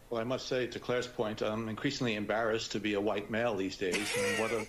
[0.09, 3.55] Well, I must say, to Claire's point, I'm increasingly embarrassed to be a white male
[3.55, 4.11] these days.
[4.39, 4.65] What a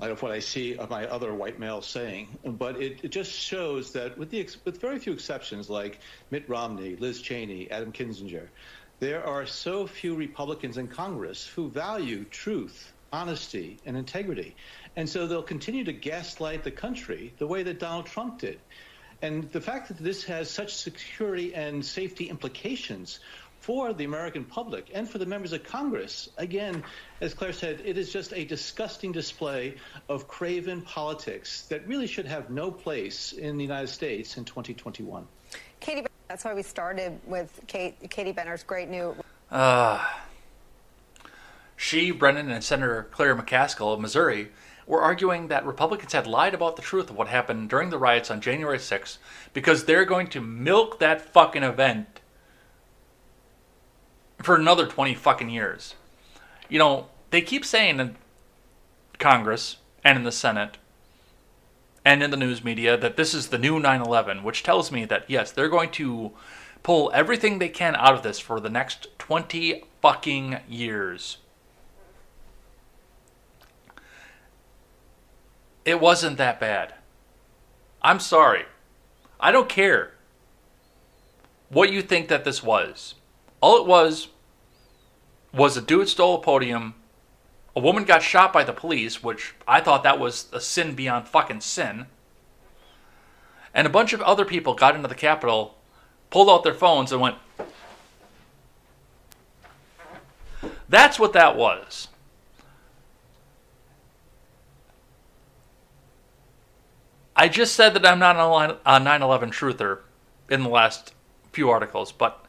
[0.00, 2.38] light of what I see of my other white males saying.
[2.42, 6.96] But it, it just shows that, with, the, with very few exceptions, like Mitt Romney,
[6.96, 8.48] Liz Cheney, Adam Kinzinger,
[8.98, 14.56] there are so few Republicans in Congress who value truth, honesty, and integrity.
[14.96, 18.58] And so they'll continue to gaslight the country the way that Donald Trump did.
[19.22, 23.20] And the fact that this has such security and safety implications
[23.60, 26.30] for the American public and for the members of Congress.
[26.38, 26.82] Again,
[27.20, 29.76] as Claire said, it is just a disgusting display
[30.08, 35.26] of craven politics that really should have no place in the United States in 2021.
[35.78, 39.14] Katie, that's why we started with Kate, Katie Benner's great new.
[39.50, 40.04] Uh,
[41.76, 44.48] she, Brennan, and Senator Claire McCaskill of Missouri
[44.86, 48.30] were arguing that Republicans had lied about the truth of what happened during the riots
[48.30, 49.18] on January 6th
[49.52, 52.19] because they're going to milk that fucking event
[54.42, 55.94] for another 20 fucking years.
[56.68, 58.16] You know, they keep saying in
[59.18, 60.78] Congress and in the Senate
[62.04, 65.04] and in the news media that this is the new 9 11, which tells me
[65.04, 66.32] that, yes, they're going to
[66.82, 71.38] pull everything they can out of this for the next 20 fucking years.
[75.84, 76.94] It wasn't that bad.
[78.02, 78.64] I'm sorry.
[79.38, 80.12] I don't care
[81.68, 83.14] what you think that this was.
[83.60, 84.28] All it was
[85.52, 86.94] was a dude stole a podium.
[87.76, 91.28] A woman got shot by the police, which I thought that was a sin beyond
[91.28, 92.06] fucking sin.
[93.72, 95.76] And a bunch of other people got into the Capitol,
[96.30, 97.36] pulled out their phones, and went.
[100.88, 102.08] That's what that was.
[107.36, 108.36] I just said that I'm not
[108.84, 110.00] a 9 11 truther
[110.50, 111.14] in the last
[111.52, 112.39] few articles, but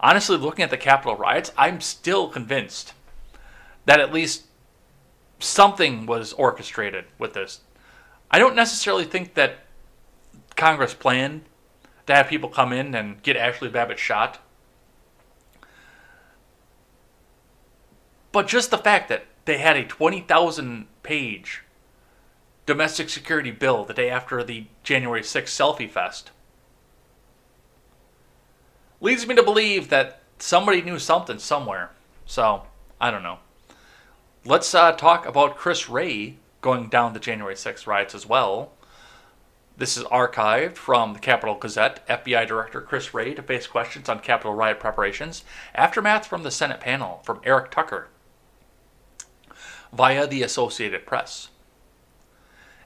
[0.00, 2.92] honestly, looking at the Capitol riots, I'm still convinced
[3.84, 4.46] that at least
[5.38, 7.60] something was orchestrated with this.
[8.30, 9.60] I don't necessarily think that
[10.56, 11.42] Congress planned
[12.06, 14.38] to have people come in and get Ashley Babbitt shot.
[18.32, 21.62] But just the fact that they had a 20,000 page
[22.66, 26.30] domestic security bill the day after the January 6th selfie fest
[29.00, 31.90] leads me to believe that somebody knew something somewhere.
[32.26, 32.62] So,
[33.00, 33.38] I don't know.
[34.44, 38.72] Let's uh, talk about Chris Wray going down the January 6th riots as well.
[39.76, 42.06] This is archived from the Capitol Gazette.
[42.06, 45.42] FBI Director Chris Wray to face questions on Capitol riot preparations.
[45.74, 48.08] Aftermath from the Senate panel from Eric Tucker
[49.92, 51.48] via the Associated Press.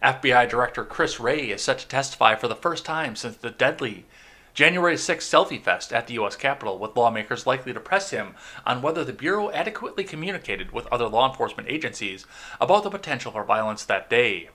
[0.03, 4.07] FBI Director Chris Wray is set to testify for the first time since the deadly
[4.55, 6.37] January 6 selfie fest at the U.S.
[6.37, 11.09] Capitol, with lawmakers likely to press him on whether the Bureau adequately communicated with other
[11.09, 12.25] law enforcement agencies
[12.61, 14.51] about the potential for violence that day.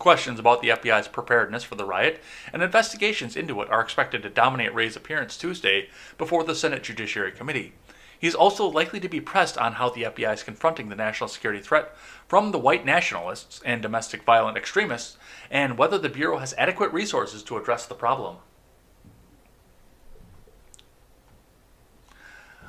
[0.00, 2.20] Questions about the FBI's preparedness for the riot
[2.52, 7.30] and investigations into it are expected to dominate Wray's appearance Tuesday before the Senate Judiciary
[7.30, 7.74] Committee.
[8.18, 11.62] He's also likely to be pressed on how the FBI is confronting the national security
[11.62, 11.96] threat
[12.26, 15.16] from the white nationalists and domestic violent extremists,
[15.48, 18.38] and whether the Bureau has adequate resources to address the problem.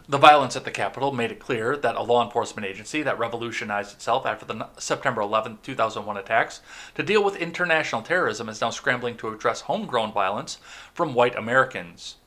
[0.08, 3.93] The violence at the Capitol made it clear that a law enforcement agency that revolutionized
[3.93, 6.62] itself after the September 11, 2001 attacks
[6.93, 10.60] to deal with international terrorism is now scrambling to address homegrown violence
[10.93, 12.18] from white Americans.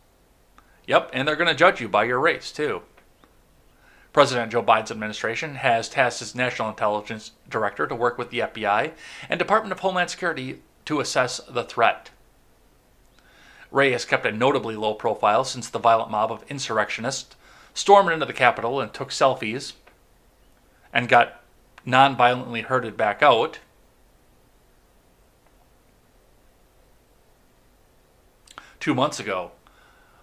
[0.88, 2.82] Yep, and they're going to judge you by your race, too.
[4.12, 8.90] President Joe Biden's administration has tasked his National Intelligence Director to work with the FBI
[9.28, 12.10] and Department of Homeland Security to assess the threat.
[13.70, 17.36] Wray has kept a notably low profile since the violent mob of insurrectionists
[17.78, 19.74] stormed into the Capitol and took selfies
[20.92, 21.40] and got
[21.84, 23.60] non-violently herded back out.
[28.80, 29.52] Two months ago,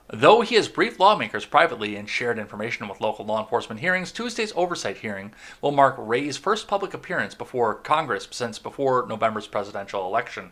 [0.08, 4.53] Though he has briefed lawmakers privately and shared information with local law enforcement hearings, Tuesday's
[4.56, 10.51] oversight hearing will mark Wray's first public appearance before Congress since before November's presidential election.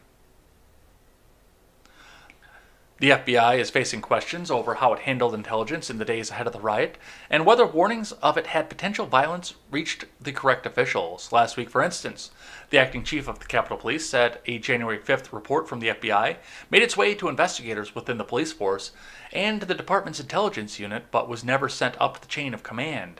[3.04, 6.54] The FBI is facing questions over how it handled intelligence in the days ahead of
[6.54, 6.97] the riot
[7.30, 11.30] and whether warnings of it had potential violence reached the correct officials.
[11.30, 12.32] Last week, for instance,
[12.70, 16.38] the acting chief of the Capitol Police said a January 5th report from the FBI
[16.72, 18.91] made its way to investigators within the police force
[19.34, 23.20] and the department's intelligence unit but was never sent up the chain of command.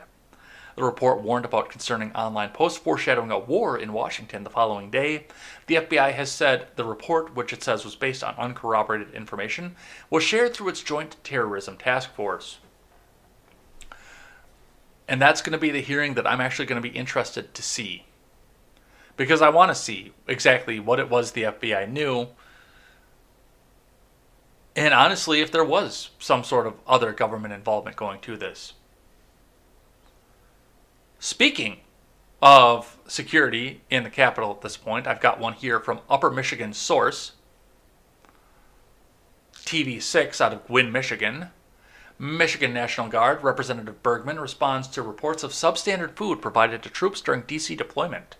[0.76, 5.26] The report warned about concerning online posts foreshadowing a war in Washington the following day.
[5.66, 9.76] The FBI has said the report, which it says was based on uncorroborated information,
[10.10, 12.58] was shared through its Joint Terrorism Task Force.
[15.06, 17.62] And that's going to be the hearing that I'm actually going to be interested to
[17.62, 18.04] see.
[19.16, 22.28] Because I want to see exactly what it was the FBI knew.
[24.74, 28.72] And honestly, if there was some sort of other government involvement going to this.
[31.24, 31.78] Speaking
[32.42, 36.74] of security in the Capitol at this point, I've got one here from Upper Michigan
[36.74, 37.32] Source,
[39.54, 41.48] TV6 out of Gwinn, Michigan.
[42.18, 47.44] Michigan National Guard Representative Bergman responds to reports of substandard food provided to troops during
[47.44, 48.36] DC deployment.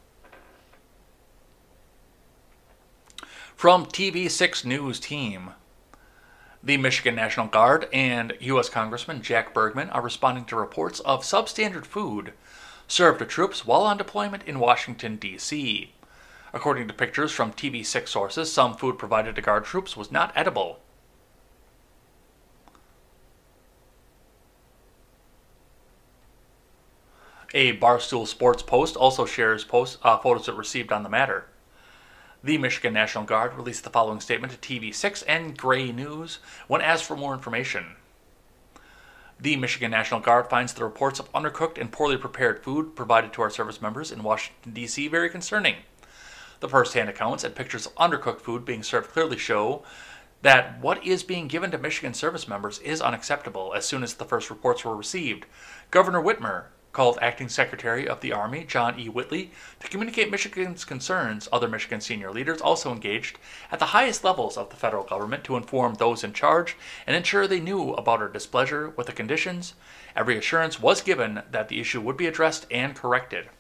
[3.57, 5.53] From TV6 News Team,
[6.63, 8.69] the Michigan National Guard and U.S.
[8.69, 12.35] Congressman Jack Bergman are responding to reports of substandard food
[12.87, 15.93] served to troops while on deployment in Washington, D.C.
[16.53, 20.81] According to pictures from TV6 sources, some food provided to Guard troops was not edible.
[27.53, 31.47] A Barstool Sports post also shares uh, photos it received on the matter.
[32.43, 37.05] The Michigan National Guard released the following statement to TV6 and Gray News when asked
[37.05, 37.97] for more information.
[39.45, 43.43] The Michigan National Guard finds the reports of undercooked and poorly prepared food provided to
[43.43, 45.07] our service members in Washington, D.C.
[45.09, 45.77] very concerning.
[46.61, 49.83] The first hand accounts and pictures of undercooked food being served clearly show
[50.41, 54.25] that what is being given to Michigan service members is unacceptable as soon as the
[54.25, 55.45] first reports were received.
[55.91, 59.11] Governor Whitmer called Acting Secretary of the Army John E.
[59.11, 61.49] Whitley to communicate Michigan's concerns.
[61.53, 63.39] Other Michigan senior leaders also engaged
[63.71, 66.77] at the highest levels of the federal government to inform those in charge
[67.07, 69.75] and ensure they knew about our displeasure with the conditions.
[70.17, 73.51] Every assurance was given that the issue would be addressed and corrected.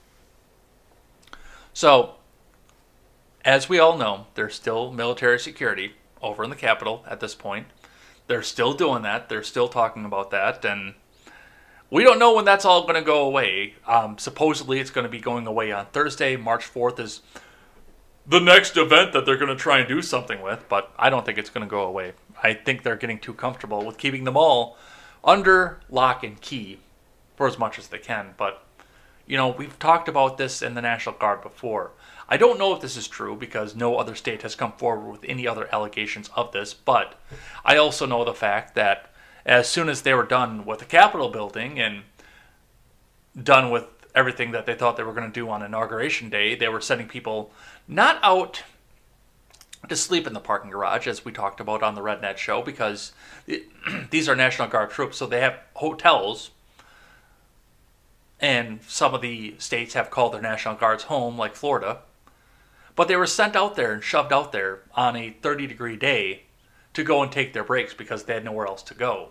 [1.74, 2.14] So,
[3.44, 7.66] as we all know, there's still military security over in the Capitol at this point.
[8.28, 9.28] They're still doing that.
[9.28, 10.64] They're still talking about that.
[10.64, 10.94] And
[11.94, 13.74] we don't know when that's all going to go away.
[13.86, 16.34] Um, supposedly, it's going to be going away on Thursday.
[16.34, 17.20] March 4th is
[18.26, 21.24] the next event that they're going to try and do something with, but I don't
[21.24, 22.14] think it's going to go away.
[22.42, 24.76] I think they're getting too comfortable with keeping them all
[25.22, 26.80] under lock and key
[27.36, 28.34] for as much as they can.
[28.36, 28.64] But,
[29.28, 31.92] you know, we've talked about this in the National Guard before.
[32.28, 35.24] I don't know if this is true because no other state has come forward with
[35.28, 37.14] any other allegations of this, but
[37.64, 39.13] I also know the fact that
[39.46, 42.02] as soon as they were done with the Capitol building and
[43.40, 43.84] done with
[44.14, 47.08] everything that they thought they were going to do on inauguration day, they were sending
[47.08, 47.50] people
[47.86, 48.62] not out
[49.88, 53.12] to sleep in the parking garage, as we talked about on the RedNet show, because
[54.10, 56.50] these are National Guard troops, so they have hotels.
[58.40, 61.98] And some of the states have called their National Guards home, like Florida.
[62.96, 66.44] But they were sent out there and shoved out there on a 30 degree day
[66.94, 69.30] to go and take their breaks because they had nowhere else to go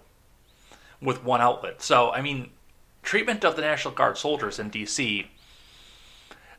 [1.03, 1.81] with one outlet.
[1.81, 2.51] So, I mean,
[3.01, 5.27] treatment of the National Guard soldiers in D.C.,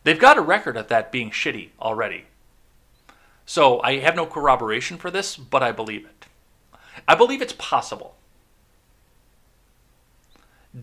[0.04, 2.26] they've got a record of that being shitty already.
[3.46, 6.26] So, I have no corroboration for this, but I believe it.
[7.08, 8.16] I believe it's possible.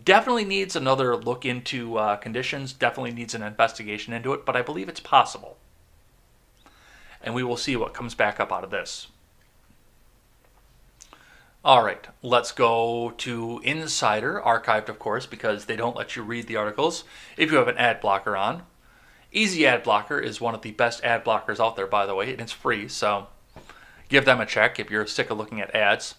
[0.04, 4.62] Definitely needs another look into uh, conditions, definitely needs an investigation into it, but I
[4.62, 5.58] believe it's possible.
[7.22, 9.08] And we will see what comes back up out of this.
[11.64, 16.48] All right, let's go to Insider, archived, of course, because they don't let you read
[16.48, 17.04] the articles
[17.36, 18.64] if you have an ad blocker on.
[19.30, 22.32] Easy Ad Blocker is one of the best ad blockers out there, by the way,
[22.32, 23.28] and it's free, so
[24.08, 26.16] give them a check if you're sick of looking at ads.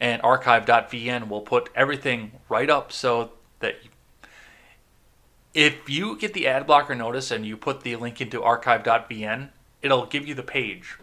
[0.00, 3.76] And archive.vn will put everything right up so that
[5.54, 9.50] if you get the ad blocker notice and you put the link into archive.vn,
[9.82, 10.96] it'll give you the page,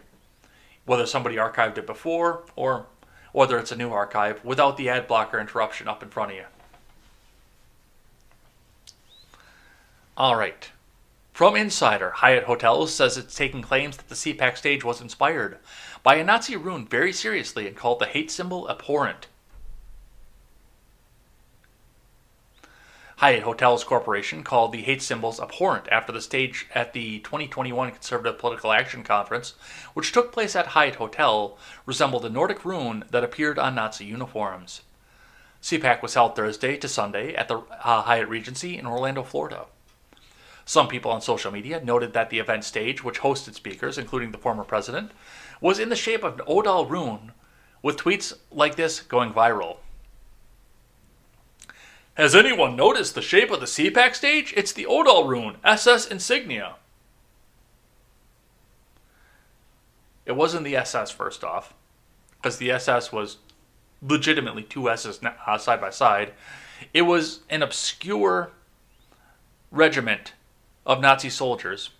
[0.84, 2.86] whether somebody archived it before or
[3.34, 6.44] whether it's a new archive, without the ad blocker interruption up in front of you.
[10.16, 10.70] All right.
[11.32, 15.58] From Insider, Hyatt Hotels says it's taking claims that the CPAC stage was inspired
[16.04, 19.26] by a Nazi rune very seriously and called the hate symbol abhorrent.
[23.18, 28.38] Hyatt Hotels Corporation called the hate symbols abhorrent after the stage at the 2021 Conservative
[28.38, 29.54] Political Action Conference,
[29.94, 31.56] which took place at Hyatt Hotel,
[31.86, 34.82] resembled a Nordic rune that appeared on Nazi uniforms.
[35.62, 39.66] CPAC was held Thursday to Sunday at the uh, Hyatt Regency in Orlando, Florida.
[40.64, 44.38] Some people on social media noted that the event stage, which hosted speakers, including the
[44.38, 45.12] former president,
[45.60, 47.32] was in the shape of an Odal rune,
[47.80, 49.76] with tweets like this going viral.
[52.14, 54.54] Has anyone noticed the shape of the CPAC stage?
[54.56, 56.76] It's the Odal rune, SS insignia.
[60.24, 61.74] It wasn't the SS first off,
[62.36, 63.38] because the SS was
[64.00, 66.32] legitimately two S's uh, side by side.
[66.92, 68.52] It was an obscure
[69.72, 70.34] regiment
[70.86, 71.90] of Nazi soldiers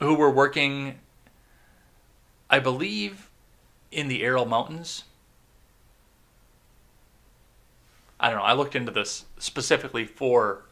[0.00, 0.98] who were working,
[2.50, 3.30] I believe,
[3.92, 5.04] in the Aral Mountains
[8.20, 8.44] I don't know.
[8.44, 10.62] I looked into this specifically for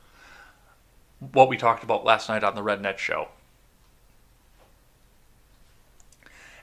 [1.33, 3.29] what we talked about last night on the Red Net show.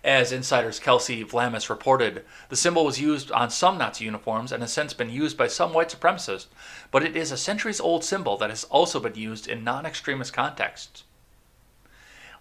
[0.03, 4.73] As insiders Kelsey Vlamis reported, the symbol was used on some Nazi uniforms and has
[4.73, 6.47] since been used by some white supremacists,
[6.91, 10.33] but it is a centuries old symbol that has also been used in non extremist
[10.33, 11.05] contexts.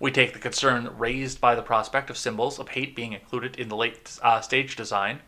[0.01, 3.69] We take the concern raised by the prospect of symbols of hate being included in
[3.69, 5.21] the late uh, stage design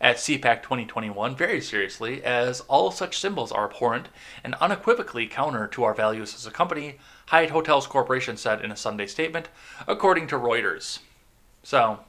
[0.00, 4.08] at CPAC 2021 very seriously, as all such symbols are abhorrent
[4.44, 8.76] and unequivocally counter to our values as a company, Hyatt Hotels Corporation said in a
[8.76, 9.48] Sunday statement,
[9.86, 11.00] according to Reuters.
[11.62, 12.00] So,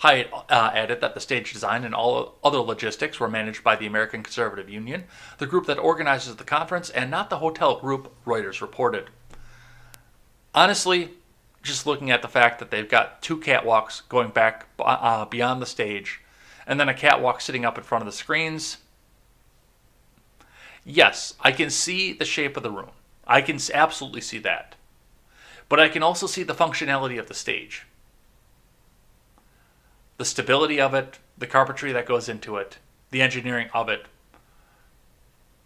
[0.00, 3.86] Hyatt uh, added that the stage design and all other logistics were managed by the
[3.86, 5.04] American Conservative Union,
[5.36, 9.10] the group that organizes the conference, and not the hotel group, Reuters reported.
[10.54, 11.10] Honestly,
[11.62, 15.66] just looking at the fact that they've got two catwalks going back uh, beyond the
[15.66, 16.20] stage,
[16.66, 18.78] and then a catwalk sitting up in front of the screens.
[20.84, 22.90] Yes, I can see the shape of the room.
[23.26, 24.74] I can absolutely see that.
[25.68, 27.86] But I can also see the functionality of the stage.
[30.16, 32.78] The stability of it, the carpentry that goes into it,
[33.10, 34.06] the engineering of it,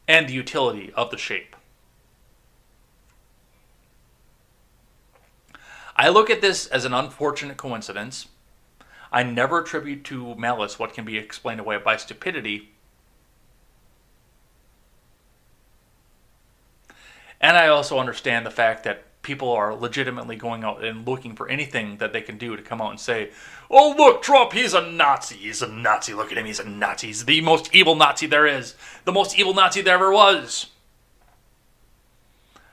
[0.06, 1.56] and the utility of the shape.
[5.96, 8.28] I look at this as an unfortunate coincidence.
[9.12, 12.70] I never attribute to malice what can be explained away by stupidity.
[17.40, 21.48] And I also understand the fact that people are legitimately going out and looking for
[21.48, 23.30] anything that they can do to come out and say,
[23.70, 25.36] oh, look, Trump, he's a Nazi.
[25.36, 26.14] He's a Nazi.
[26.14, 26.46] Look at him.
[26.46, 27.08] He's a Nazi.
[27.08, 28.74] He's the most evil Nazi there is,
[29.04, 30.66] the most evil Nazi there ever was.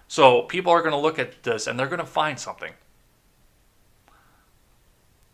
[0.08, 2.74] So people are going to look at this and they're going to find something.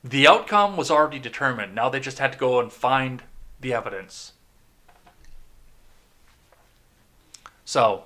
[0.09, 1.75] The outcome was already determined.
[1.75, 3.23] Now they just had to go and find
[3.59, 4.31] the evidence.
[7.65, 8.03] So,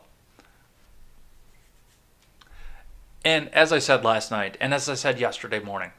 [3.24, 5.92] and as I said last night, and as I said yesterday morning,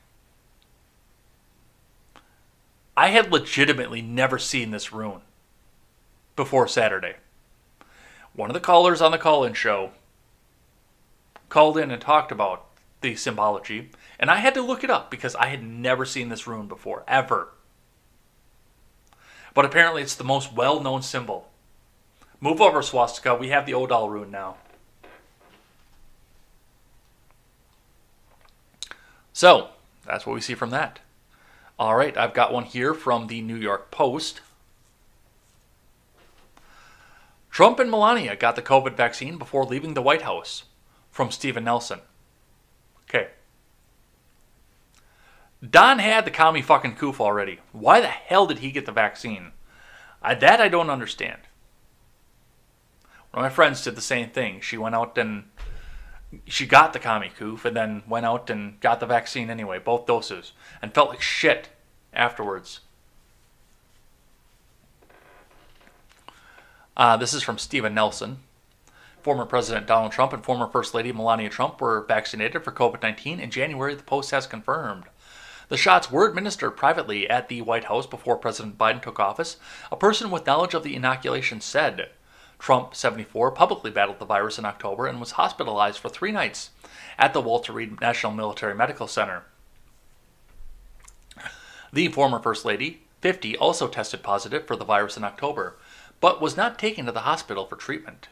[2.96, 5.20] I had legitimately never seen this rune
[6.34, 7.14] before Saturday.
[8.34, 9.92] One of the callers on the call in show
[11.48, 12.64] called in and talked about
[13.02, 13.90] the symbology,
[14.22, 17.02] and I had to look it up because I had never seen this rune before,
[17.08, 17.48] ever.
[19.52, 21.50] But apparently it's the most well known symbol.
[22.40, 23.34] Move over, swastika.
[23.34, 24.58] We have the Odal rune now.
[29.32, 29.70] So,
[30.06, 31.00] that's what we see from that.
[31.76, 34.40] All right, I've got one here from the New York Post.
[37.50, 40.62] Trump and Melania got the COVID vaccine before leaving the White House.
[41.10, 42.00] From Steven Nelson.
[43.08, 43.28] Okay.
[45.68, 47.60] Don had the commie fucking coof already.
[47.70, 49.52] Why the hell did he get the vaccine?
[50.20, 51.40] I, that I don't understand.
[53.30, 54.60] One of my friends did the same thing.
[54.60, 55.44] She went out and
[56.46, 60.06] she got the commie coof and then went out and got the vaccine anyway, both
[60.06, 61.68] doses, and felt like shit
[62.12, 62.80] afterwards.
[66.96, 68.38] Uh, this is from Steven Nelson.
[69.22, 73.38] Former President Donald Trump and former First Lady Melania Trump were vaccinated for COVID 19
[73.38, 75.04] in January, the Post has confirmed.
[75.72, 79.56] The shots were administered privately at the White House before President Biden took office.
[79.90, 82.10] A person with knowledge of the inoculation said
[82.58, 86.72] Trump, 74, publicly battled the virus in October and was hospitalized for three nights
[87.16, 89.44] at the Walter Reed National Military Medical Center.
[91.90, 95.78] The former First Lady, 50, also tested positive for the virus in October,
[96.20, 98.28] but was not taken to the hospital for treatment.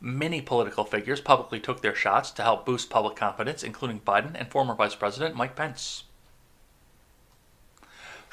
[0.00, 4.48] Many political figures publicly took their shots to help boost public confidence, including Biden and
[4.52, 6.04] former Vice President Mike Pence.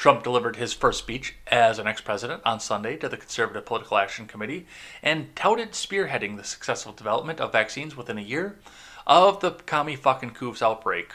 [0.01, 3.97] Trump delivered his first speech as an ex president on Sunday to the Conservative Political
[3.99, 4.65] Action Committee
[5.03, 8.57] and touted spearheading the successful development of vaccines within a year
[9.05, 11.11] of the commie fucking coofs outbreak.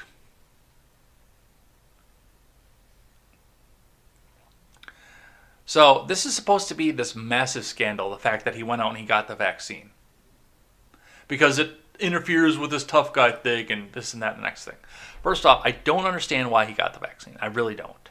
[5.64, 8.91] So, this is supposed to be this massive scandal the fact that he went out
[8.91, 9.91] and he got the vaccine.
[11.26, 14.64] Because it interferes with this tough guy thing and this and that and the next
[14.64, 14.76] thing.
[15.24, 17.37] First off, I don't understand why he got the vaccine.
[17.41, 18.06] I really don't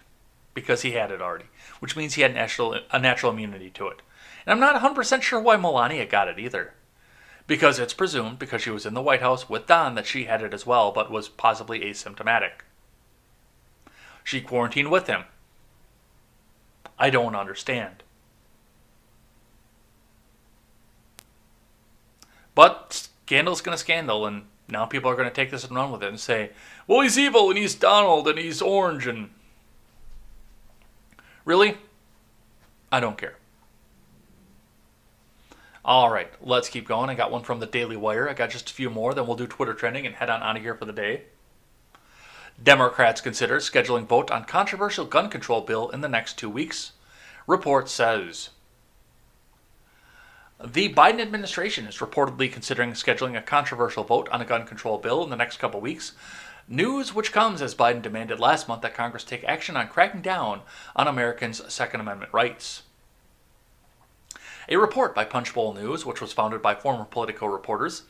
[0.55, 1.45] because he had it already,
[1.79, 4.01] which means he had natural, a natural immunity to it.
[4.47, 6.73] And I'm not 100% sure why Melania got it either.
[7.45, 10.41] Because it's presumed, because she was in the White House with Don, that she had
[10.41, 12.63] it as well, but was possibly asymptomatic.
[14.23, 15.25] She quarantined with him.
[16.97, 18.01] I don't understand.
[22.55, 26.09] But scandal's gonna scandal, and now people are gonna take this and run with it
[26.09, 26.51] and say,
[26.87, 29.29] well, he's evil, and he's Donald, and he's orange, and
[31.45, 31.77] Really?
[32.91, 33.35] I don't care.
[35.85, 37.11] All right, let's keep going.
[37.11, 38.27] I got one from the Daily Wire.
[38.27, 40.57] I got just a few more, then we'll do Twitter trending and head on out
[40.57, 41.25] of here for the day.
[42.61, 46.93] Democrats consider scheduling vote on controversial gun control bill in the next two weeks.
[47.45, 48.49] Report says.
[50.63, 55.23] The Biden administration is reportedly considering scheduling a controversial vote on a gun control bill
[55.23, 56.13] in the next couple weeks,
[56.67, 60.61] News which comes as Biden demanded last month that Congress take action on cracking down
[60.95, 62.81] on Americans' Second Amendment rights.
[64.67, 68.03] A report by Punchbowl News, which was founded by former Politico reporters,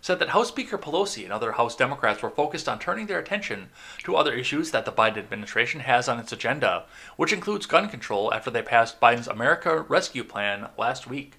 [0.00, 3.70] said that House Speaker Pelosi and other House Democrats were focused on turning their attention
[4.04, 6.84] to other issues that the Biden administration has on its agenda,
[7.16, 11.38] which includes gun control after they passed Biden's America Rescue Plan last week.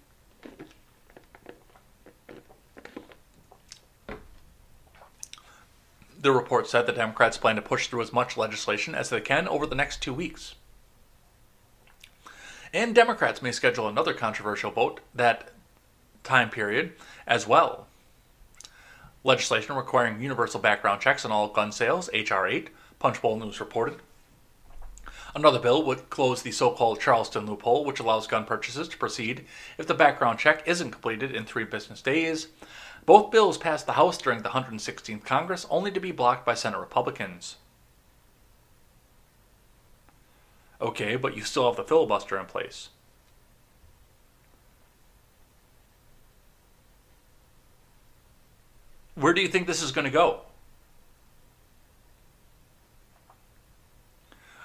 [6.28, 9.47] The report said the Democrats plan to push through as much legislation as they can
[9.47, 10.55] over the next two weeks.
[12.73, 15.53] And Democrats may schedule another controversial vote that
[16.25, 16.91] time period
[17.25, 17.88] as well.
[19.23, 22.45] Legislation requiring universal background checks on all gun sales, H.R.
[22.45, 24.01] 8, Punchbowl News reported.
[25.34, 29.45] Another bill would close the so called Charleston loophole, which allows gun purchases to proceed
[29.78, 32.47] if the background check isn't completed in three business days.
[33.08, 36.78] Both bills passed the House during the 116th Congress, only to be blocked by Senate
[36.78, 37.55] Republicans.
[40.82, 42.89] Okay, but you still have the filibuster in place.
[49.16, 50.41] Where do you think this is going to go?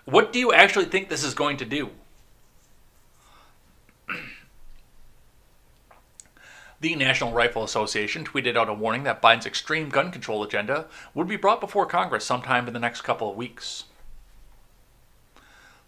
[0.05, 1.91] What do you actually think this is going to do?
[6.83, 11.29] The National Rifle Association tweeted out a warning that Biden's extreme gun control agenda would
[11.29, 13.85] be brought before Congress sometime in the next couple of weeks.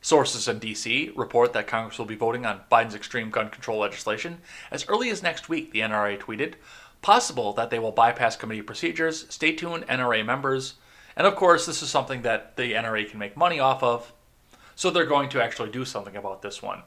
[0.01, 1.11] Sources in D.C.
[1.17, 4.39] report that Congress will be voting on Biden's extreme gun control legislation
[4.71, 6.55] as early as next week, the NRA tweeted.
[7.03, 9.27] Possible that they will bypass committee procedures.
[9.29, 10.75] Stay tuned, NRA members.
[11.17, 14.13] And of course, this is something that the NRA can make money off of,
[14.77, 16.83] so they're going to actually do something about this one.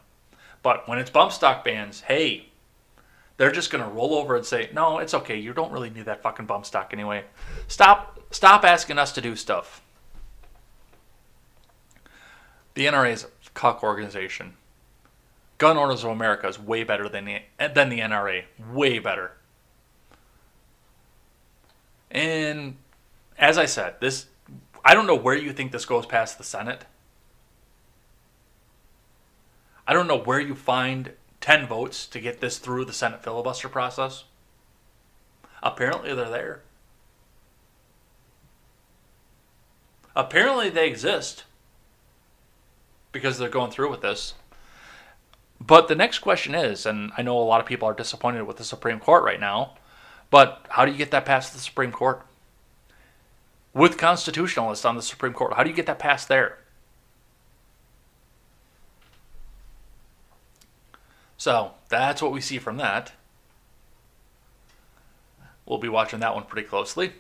[0.64, 2.52] But when it's bump stock bans, hey,
[3.38, 5.38] they're just going to roll over and say, "No, it's okay.
[5.38, 7.26] You don't really need that fucking bump stock anyway.
[7.68, 9.82] Stop, stop asking us to do stuff."
[12.74, 14.56] The NRA is a cuck organization.
[15.58, 17.42] Gun Owners of America is way better than the,
[17.74, 18.44] than the NRA.
[18.72, 19.32] Way better.
[22.12, 22.78] And
[23.38, 24.28] as I said, this
[24.86, 26.86] I don't know where you think this goes past the Senate.
[29.86, 31.12] I don't know where you find
[31.48, 34.26] 10 votes to get this through the Senate filibuster process.
[35.64, 36.60] Apparently, they're there.
[40.14, 41.46] Apparently, they exist
[43.14, 44.34] because they're going through with this.
[45.62, 48.58] But the next question is, and I know a lot of people are disappointed with
[48.58, 49.76] the Supreme Court right now,
[50.30, 52.24] but how do you get that past the Supreme Court?
[53.74, 56.58] With constitutionalists on the Supreme Court, how do you get that passed there?
[61.48, 63.14] So that's what we see from that.
[65.66, 67.14] We'll be watching that one pretty closely.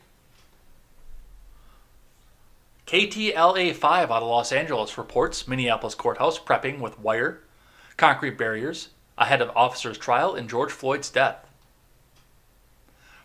[2.85, 7.39] KTLA 5 out of Los Angeles reports Minneapolis courthouse prepping with wire,
[7.95, 11.47] concrete barriers ahead of officer's trial in George Floyd's death.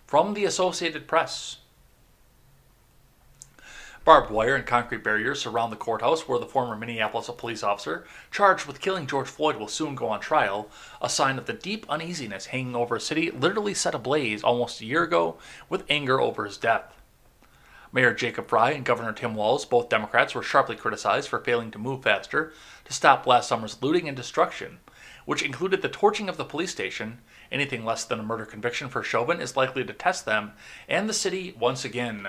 [0.07, 1.57] From the Associated Press.
[4.05, 8.66] Barbed wire and concrete barriers surround the courthouse where the former Minneapolis police officer charged
[8.66, 10.68] with killing George Floyd will soon go on trial,
[11.00, 14.86] a sign of the deep uneasiness hanging over a city literally set ablaze almost a
[14.86, 15.36] year ago
[15.68, 17.00] with anger over his death.
[17.92, 21.78] Mayor Jacob Frey and Governor Tim Walz, both Democrats, were sharply criticized for failing to
[21.78, 22.53] move faster
[22.84, 24.80] to stop last summer's looting and destruction,
[25.26, 27.18] which included the torching of the police station.
[27.53, 30.55] Anything less than a murder conviction for Chauvin is likely to test them
[30.88, 32.26] and the city once again.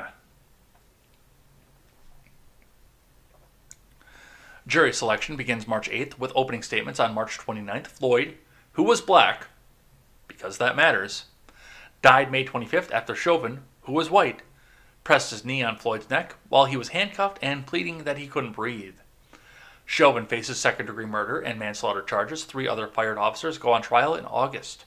[4.66, 7.88] Jury selection begins March 8th with opening statements on March 29th.
[7.88, 8.38] Floyd,
[8.74, 9.48] who was black,
[10.28, 11.26] because that matters,
[12.02, 14.42] died May 25th after Chauvin, who was white,
[15.04, 18.54] pressed his knee on Floyd's neck while he was handcuffed and pleading that he couldn't
[18.54, 18.96] breathe.
[19.86, 22.46] Chauvin faces second degree murder and manslaughter charges.
[22.46, 24.86] Three other fired officers go on trial in August.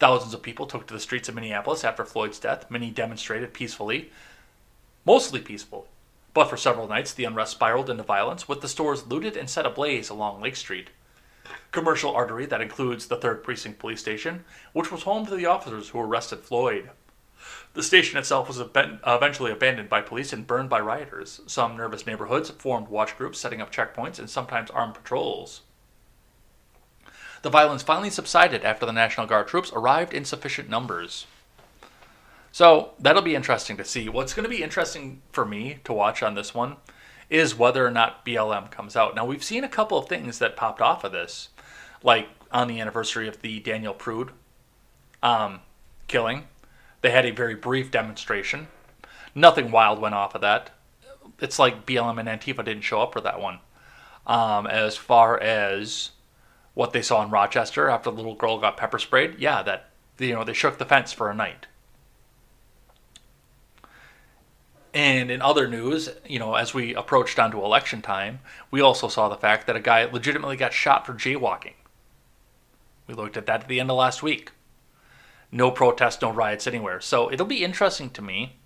[0.00, 2.68] Thousands of people took to the streets of Minneapolis after Floyd's death.
[2.70, 4.10] Many demonstrated peacefully,
[5.04, 5.86] mostly peacefully.
[6.32, 9.66] But for several nights, the unrest spiraled into violence, with the stores looted and set
[9.66, 10.90] ablaze along Lake Street.
[11.72, 15.88] Commercial artery that includes the 3rd Precinct Police Station, which was home to the officers
[15.88, 16.90] who arrested Floyd.
[17.74, 21.40] The station itself was eventually abandoned by police and burned by rioters.
[21.46, 25.62] Some nervous neighborhoods formed watch groups setting up checkpoints and sometimes armed patrols.
[27.42, 31.26] The violence finally subsided after the National Guard troops arrived in sufficient numbers.
[32.52, 34.08] So that'll be interesting to see.
[34.08, 36.76] What's going to be interesting for me to watch on this one
[37.28, 39.14] is whether or not BLM comes out.
[39.14, 41.50] Now, we've seen a couple of things that popped off of this,
[42.02, 44.32] like on the anniversary of the Daniel Prude
[45.22, 45.60] um,
[46.08, 46.48] killing.
[47.02, 48.68] They had a very brief demonstration.
[49.34, 50.70] Nothing wild went off of that.
[51.38, 53.60] It's like BLM and Antifa didn't show up for that one.
[54.26, 56.10] Um, as far as
[56.74, 60.34] what they saw in Rochester after the little girl got pepper sprayed, yeah, that you
[60.34, 61.66] know they shook the fence for a night.
[64.92, 69.28] And in other news, you know, as we approached onto election time, we also saw
[69.28, 71.74] the fact that a guy legitimately got shot for jaywalking.
[73.06, 74.52] We looked at that at the end of last week.
[75.52, 77.00] No protests, no riots anywhere.
[77.00, 78.56] So it'll be interesting to me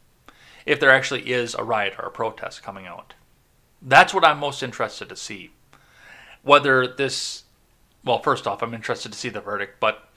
[0.66, 3.14] if there actually is a riot or a protest coming out.
[3.83, 5.51] That's what I'm most interested to see.
[6.43, 7.45] Whether this,
[8.03, 10.09] well, first off, I'm interested to see the verdict, but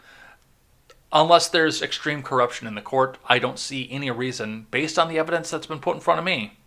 [1.11, 5.17] unless there's extreme corruption in the court, I don't see any reason, based on the
[5.17, 6.57] evidence that's been put in front of me,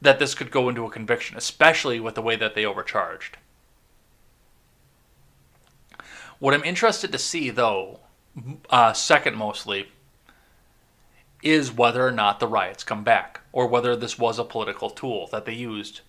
[0.00, 3.36] that this could go into a conviction, especially with the way that they overcharged.
[6.38, 8.00] What I'm interested to see, though,
[8.70, 9.88] uh, second mostly,
[11.42, 15.26] is whether or not the riots come back, or whether this was a political tool
[15.32, 16.00] that they used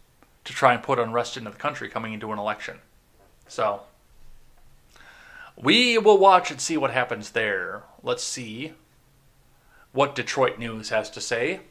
[0.45, 2.79] to try and put unrest into the country coming into an election.
[3.47, 3.81] So,
[5.55, 7.83] we will watch and see what happens there.
[8.03, 8.73] Let's see
[9.91, 11.61] what Detroit News has to say.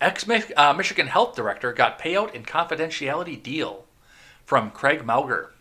[0.00, 3.86] Ex uh, Michigan Health Director got payout in confidentiality deal
[4.44, 5.52] from Craig Mauger.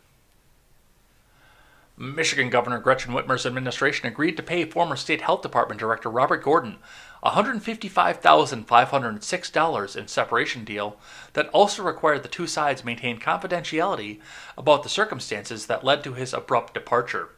[1.98, 6.80] Michigan Governor Gretchen Whitmer's administration agreed to pay former State Health Department Director Robert Gordon
[7.24, 10.98] $155,506 in separation deal
[11.34, 14.20] that also required the two sides maintain confidentiality
[14.58, 17.30] about the circumstances that led to his abrupt departure.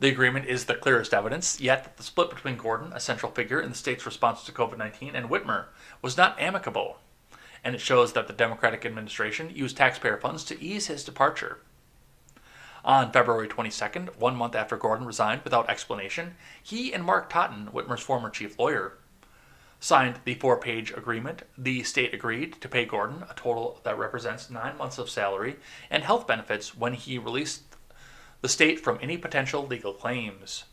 [0.00, 3.62] The agreement is the clearest evidence yet that the split between Gordon, a central figure
[3.62, 5.68] in the state's response to COVID 19, and Whitmer
[6.02, 6.98] was not amicable,
[7.64, 11.60] and it shows that the Democratic administration used taxpayer funds to ease his departure.
[12.84, 18.00] On February 22nd, one month after Gordon resigned without explanation, he and Mark Totten, Whitmer's
[18.00, 18.96] former chief lawyer,
[19.80, 21.42] signed the four page agreement.
[21.58, 25.56] The state agreed to pay Gordon a total that represents nine months of salary
[25.90, 27.62] and health benefits when he released
[28.40, 30.64] the state from any potential legal claims.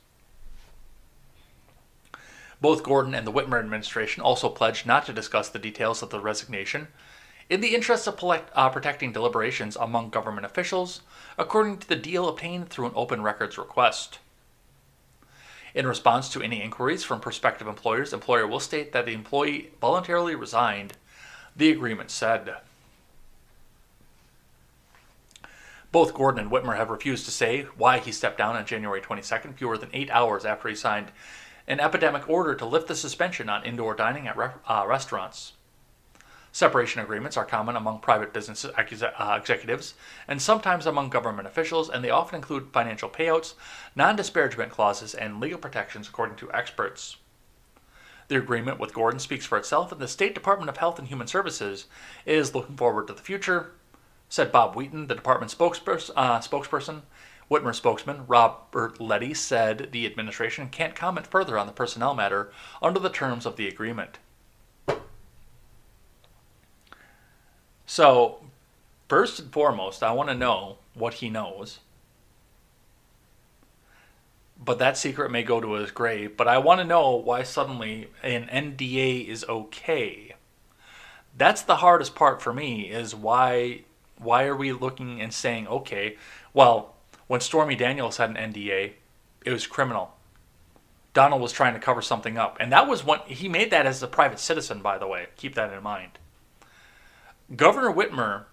[2.59, 6.19] Both Gordon and the Whitmer administration also pledged not to discuss the details of the
[6.19, 6.87] resignation
[7.49, 11.01] in the interest of uh, protecting deliberations among government officials,
[11.37, 14.19] according to the deal obtained through an open records request.
[15.73, 20.35] In response to any inquiries from prospective employers, employer will state that the employee voluntarily
[20.35, 20.93] resigned,
[21.55, 22.55] the agreement said.
[25.91, 29.55] Both Gordon and Whitmer have refused to say why he stepped down on January 22nd,
[29.55, 31.11] fewer than eight hours after he signed
[31.67, 35.53] an epidemic order to lift the suspension on indoor dining at re- uh, restaurants.
[36.57, 38.71] Separation agreements are common among private business uh,
[39.37, 39.93] executives
[40.27, 43.53] and sometimes among government officials, and they often include financial payouts,
[43.95, 47.17] non disparagement clauses, and legal protections, according to experts.
[48.27, 51.27] The agreement with Gordon speaks for itself, and the State Department of Health and Human
[51.27, 51.85] Services
[52.25, 53.73] is looking forward to the future,
[54.27, 56.09] said Bob Wheaton, the department spokesperson.
[56.15, 57.01] Uh, spokesperson.
[57.51, 62.51] Whitmer spokesman Robert Leddy said the administration can't comment further on the personnel matter
[62.81, 64.17] under the terms of the agreement.
[67.87, 68.41] So,
[69.07, 71.79] first and foremost, I want to know what he knows.
[74.63, 76.35] But that secret may go to his grave.
[76.35, 80.35] But I want to know why suddenly an NDA is okay.
[81.37, 83.83] That's the hardest part for me is why
[84.17, 86.17] why are we looking and saying okay,
[86.53, 86.95] well,
[87.27, 88.93] when Stormy Daniels had an NDA,
[89.45, 90.15] it was criminal.
[91.13, 92.57] Donald was trying to cover something up.
[92.59, 95.27] And that was when he made that as a private citizen, by the way.
[95.37, 96.19] Keep that in mind.
[97.55, 98.45] Governor Whitmer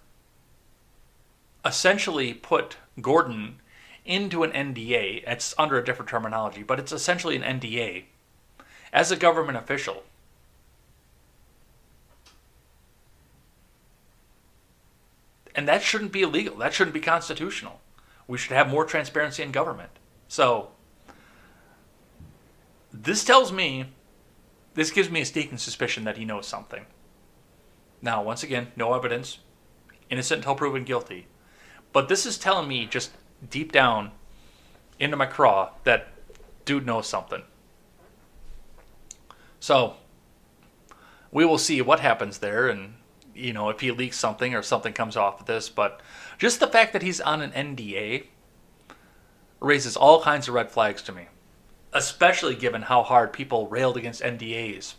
[1.65, 3.61] essentially put Gordon
[4.05, 5.25] into an NDA.
[5.27, 8.05] It's under a different terminology, but it's essentially an NDA
[8.93, 10.05] as a government official.
[15.55, 16.57] And that shouldn't be illegal.
[16.57, 17.81] That shouldn't be constitutional.
[18.27, 19.91] We should have more transparency in government.
[20.29, 20.71] So,
[22.93, 23.87] this tells me,
[24.75, 26.87] this gives me a sneaking suspicion that he knows something.
[28.05, 29.39] Now, once again, no evidence,
[30.11, 31.27] innocent until proven guilty.
[31.95, 33.11] But this is telling me just
[33.49, 34.11] deep down
[35.01, 36.09] into my craw that
[36.67, 37.43] dude knows something.
[39.59, 39.95] So,
[41.33, 42.97] we will see what happens there and,
[43.35, 45.71] you know, if he leaks something or something comes off of this.
[45.71, 46.03] But
[46.37, 48.25] just the fact that he's on an NDA
[49.61, 51.29] raises all kinds of red flags to me,
[51.95, 54.93] especially given how hard people railed against NDAs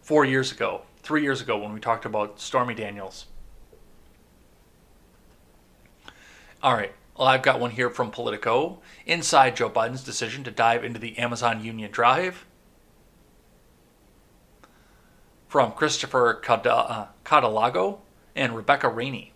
[0.00, 3.26] four years ago three years ago when we talked about Stormy Daniels.
[6.60, 8.80] All right, well, I've got one here from Politico.
[9.06, 12.44] Inside Joe Biden's decision to dive into the Amazon Union Drive.
[15.46, 17.96] From Christopher Cadelago uh,
[18.34, 19.32] and Rebecca Rainey.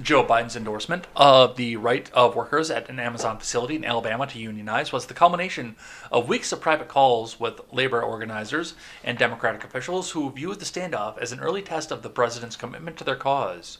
[0.00, 4.38] Joe Biden's endorsement of the right of workers at an Amazon facility in Alabama to
[4.38, 5.76] unionize was the culmination
[6.10, 8.72] of weeks of private calls with labor organizers
[9.04, 12.96] and Democratic officials who viewed the standoff as an early test of the president's commitment
[12.96, 13.78] to their cause.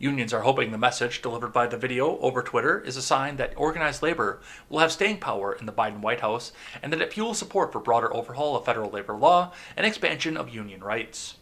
[0.00, 3.54] Unions are hoping the message delivered by the video over Twitter is a sign that
[3.56, 6.50] organized labor will have staying power in the Biden White House
[6.82, 10.48] and that it fuels support for broader overhaul of federal labor law and expansion of
[10.48, 11.36] union rights.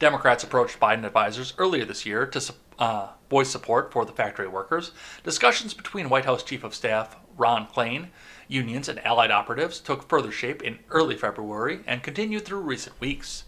[0.00, 4.92] Democrats approached Biden advisors earlier this year to uh, voice support for the factory workers.
[5.22, 8.08] Discussions between White House Chief of Staff Ron Klain,
[8.48, 13.44] unions, and allied operatives took further shape in early February and continued through recent weeks.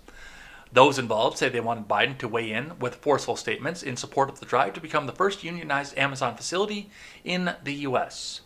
[0.71, 4.39] Those involved say they wanted Biden to weigh in with forceful statements in support of
[4.39, 6.91] the drive to become the first unionized Amazon facility
[7.25, 8.43] in the U.S.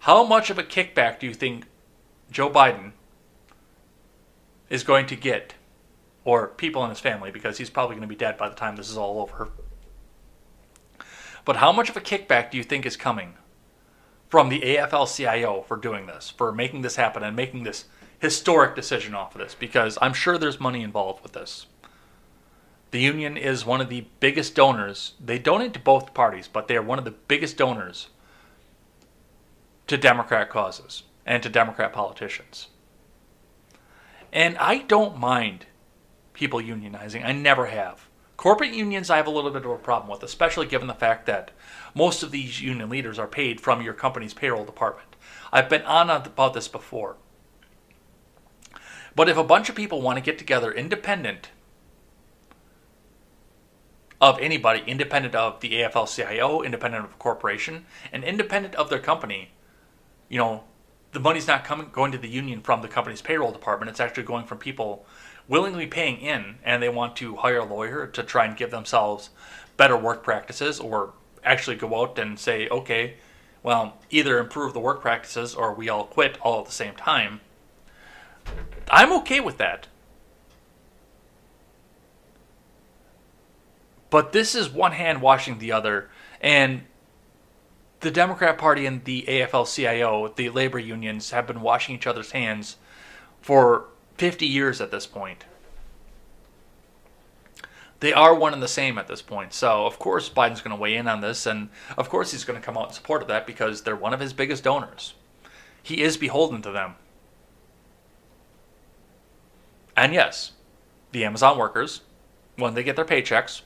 [0.00, 1.66] How much of a kickback do you think
[2.32, 2.92] Joe Biden
[4.68, 5.54] is going to get
[6.24, 8.76] or people in his family because he's probably going to be dead by the time
[8.76, 9.50] this is all over.
[11.44, 13.34] But how much of a kickback do you think is coming
[14.28, 17.86] from the AFL CIO for doing this, for making this happen and making this
[18.18, 19.54] historic decision off of this?
[19.54, 21.66] Because I'm sure there's money involved with this.
[22.90, 25.14] The union is one of the biggest donors.
[25.24, 28.08] They donate to both parties, but they are one of the biggest donors
[29.86, 32.68] to Democrat causes and to Democrat politicians.
[34.32, 35.66] And I don't mind
[36.40, 37.22] people unionizing.
[37.22, 38.08] I never have.
[38.38, 41.26] Corporate unions, I have a little bit of a problem with, especially given the fact
[41.26, 41.50] that
[41.94, 45.16] most of these union leaders are paid from your company's payroll department.
[45.52, 47.16] I've been on about this before.
[49.14, 51.50] But if a bunch of people want to get together independent
[54.18, 58.98] of anybody, independent of the AFL CIO, independent of a corporation, and independent of their
[58.98, 59.50] company,
[60.30, 60.64] you know,
[61.12, 63.90] the money's not coming going to the union from the company's payroll department.
[63.90, 65.04] It's actually going from people
[65.50, 69.30] willingly paying in and they want to hire a lawyer to try and give themselves
[69.76, 71.12] better work practices or
[71.44, 73.14] actually go out and say, okay,
[73.62, 77.40] well, either improve the work practices or we all quit all at the same time.
[78.88, 79.88] I'm okay with that.
[84.08, 86.10] But this is one hand washing the other,
[86.40, 86.82] and
[88.00, 92.32] the Democrat Party and the AFL CIO, the labor unions, have been washing each other's
[92.32, 92.76] hands
[93.40, 93.86] for
[94.20, 95.46] 50 years at this point.
[98.00, 99.54] They are one and the same at this point.
[99.54, 102.60] So, of course, Biden's going to weigh in on this, and of course, he's going
[102.60, 105.14] to come out in support of that because they're one of his biggest donors.
[105.82, 106.96] He is beholden to them.
[109.96, 110.52] And yes,
[111.12, 112.02] the Amazon workers,
[112.56, 113.62] when they get their paychecks,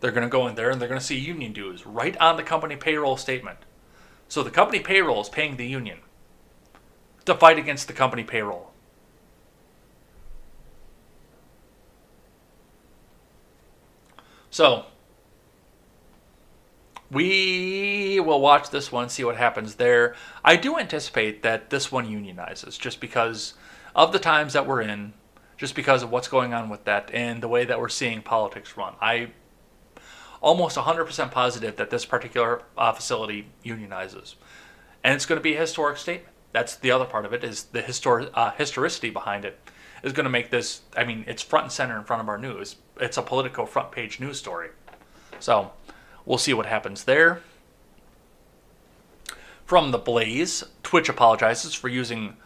[0.00, 2.38] they're going to go in there and they're going to see union dues right on
[2.38, 3.58] the company payroll statement.
[4.28, 5.98] So the company payroll is paying the union
[7.26, 8.67] to fight against the company payroll.
[14.58, 14.86] So
[17.12, 20.16] we will watch this one, see what happens there.
[20.44, 23.54] I do anticipate that this one unionizes just because
[23.94, 25.12] of the times that we're in,
[25.56, 28.76] just because of what's going on with that and the way that we're seeing politics
[28.76, 28.94] run.
[29.00, 29.28] I
[30.40, 34.34] almost 100% positive that this particular uh, facility unionizes.
[35.04, 36.34] And it's going to be a historic statement.
[36.50, 39.56] That's the other part of it is the histor- uh, historicity behind it
[40.02, 42.38] is going to make this, I mean, it's front and center in front of our
[42.38, 42.74] news.
[43.00, 44.70] It's a Politico front page news story.
[45.40, 45.72] So
[46.24, 47.42] we'll see what happens there.
[49.64, 52.36] From the Blaze, Twitch apologizes for using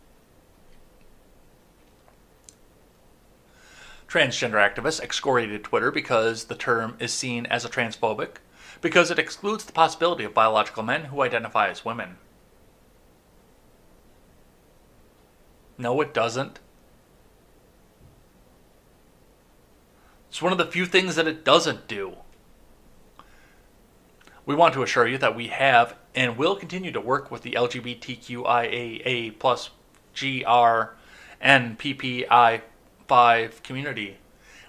[4.07, 8.37] Transgender activists excoriated Twitter because the term is seen as a transphobic
[8.81, 12.17] because it excludes the possibility of biological men who identify as women.
[15.77, 16.59] No, it doesn't.
[20.27, 22.15] It's one of the few things that it doesn't do.
[24.51, 27.53] We want to assure you that we have and will continue to work with the
[27.53, 29.69] LGBTQIAA plus
[30.13, 30.93] GR
[31.39, 34.17] and PPI5 community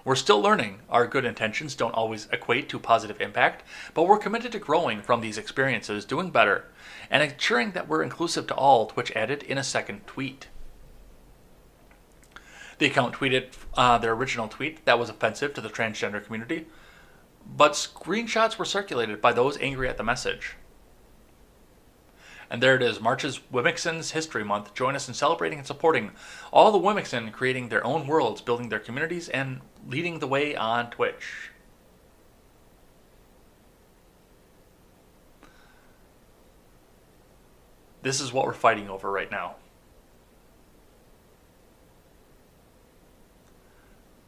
[0.04, 0.80] we're still learning.
[0.88, 5.20] Our good intentions don't always equate to positive impact, but we're committed to growing from
[5.20, 6.66] these experiences, doing better,
[7.10, 10.48] and ensuring that we're inclusive to all, Twitch added in a second tweet.
[12.78, 16.66] The account tweeted uh, their original tweet that was offensive to the transgender community,
[17.46, 20.56] but screenshots were circulated by those angry at the message.
[22.50, 24.74] And there it is, March's Womxn's History Month.
[24.74, 26.10] Join us in celebrating and supporting
[26.52, 30.90] all the Wimixon creating their own worlds, building their communities, and leading the way on
[30.90, 31.50] Twitch.
[38.02, 39.56] This is what we're fighting over right now.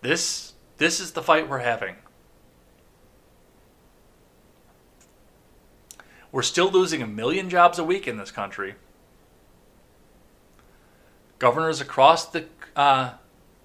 [0.01, 1.97] This this is the fight we're having.
[6.35, 8.75] We're still losing a million jobs a week in this country.
[11.39, 13.13] Governors across the uh,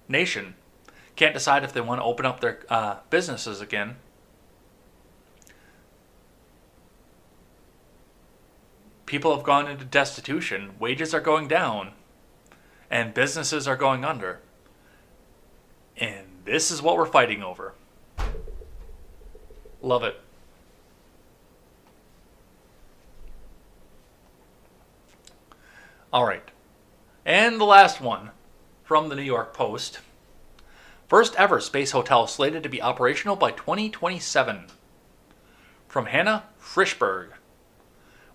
[0.06, 0.54] nation
[1.16, 3.96] can't decide if they want to open up their uh, businesses again.
[9.04, 11.90] People have gone into destitution, wages are going down,
[12.88, 14.38] and businesses are going under.
[15.96, 17.74] And this is what we're fighting over.
[19.82, 20.20] Love it.
[26.12, 26.50] All right.
[27.24, 28.30] And the last one
[28.82, 30.00] from the New York Post.
[31.06, 34.66] First ever space hotel slated to be operational by 2027.
[35.86, 37.28] From Hannah Frishberg.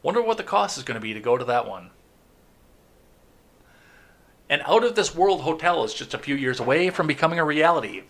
[0.02, 1.90] Wonder what the cost is going to be to go to that one.
[4.50, 7.46] An out of this world hotel is just a few years away from becoming a
[7.46, 8.04] reality.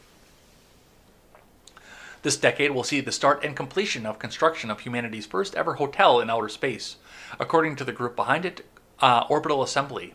[2.21, 6.19] This decade will see the start and completion of construction of humanity's first ever hotel
[6.19, 6.97] in outer space,
[7.39, 8.65] according to the group behind it,
[8.99, 10.13] uh, Orbital Assembly.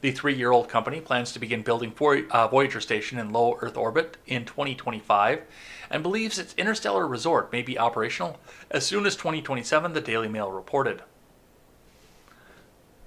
[0.00, 1.92] The three year old company plans to begin building
[2.30, 5.42] uh, Voyager Station in low Earth orbit in 2025
[5.90, 8.38] and believes its interstellar resort may be operational
[8.70, 11.02] as soon as 2027, the Daily Mail reported.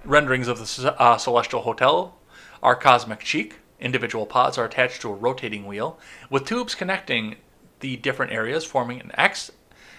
[0.04, 2.16] Renderings of the uh, Celestial Hotel
[2.62, 3.56] are cosmic chic.
[3.78, 5.98] Individual pods are attached to a rotating wheel,
[6.28, 7.36] with tubes connecting
[7.80, 9.50] the different areas, forming an X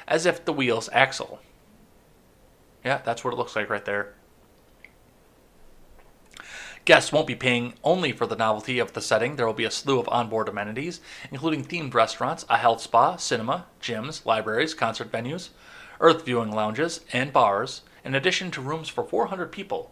[0.07, 1.39] as if the wheel's axle.
[2.83, 4.13] Yeah, that's what it looks like right there.
[6.83, 9.35] Guests won't be paying only for the novelty of the setting.
[9.35, 10.99] There will be a slew of onboard amenities,
[11.29, 15.49] including themed restaurants, a health spa, cinema, gyms, libraries, concert venues,
[15.99, 19.91] earth viewing lounges, and bars, in addition to rooms for 400 people.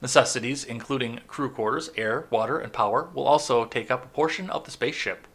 [0.00, 4.64] Necessities, including crew quarters, air, water, and power, will also take up a portion of
[4.64, 5.26] the spaceship.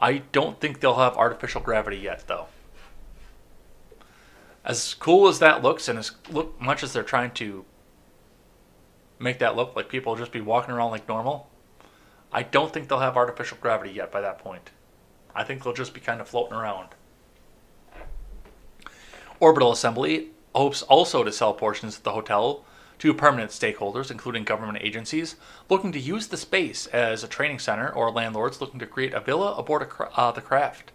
[0.00, 2.48] I don't think they'll have artificial gravity yet, though
[4.64, 7.64] as cool as that looks, and as look, much as they're trying to
[9.18, 11.50] make that look like people just be walking around like normal,
[12.32, 14.70] I don't think they'll have artificial gravity yet by that point.
[15.34, 16.88] I think they'll just be kind of floating around.
[19.40, 22.64] Orbital Assembly hopes also to sell portions of the hotel
[22.98, 25.34] to permanent stakeholders, including government agencies,
[25.68, 29.20] looking to use the space as a training center or landlords looking to create a
[29.20, 30.92] villa aboard a, uh, the craft.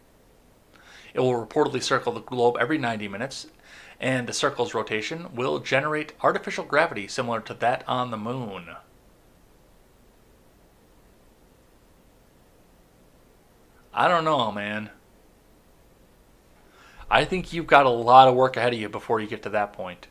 [1.13, 3.47] It will reportedly circle the globe every 90 minutes
[3.99, 8.75] and the circle's rotation will generate artificial gravity similar to that on the moon.
[13.93, 14.91] I don't know, man.
[17.09, 19.49] I think you've got a lot of work ahead of you before you get to
[19.49, 20.07] that point.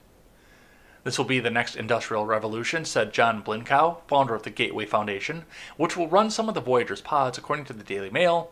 [1.05, 5.45] This will be the next industrial revolution, said John Blincow, founder of the Gateway Foundation,
[5.77, 8.51] which will run some of the Voyager's pods, according to the Daily Mail,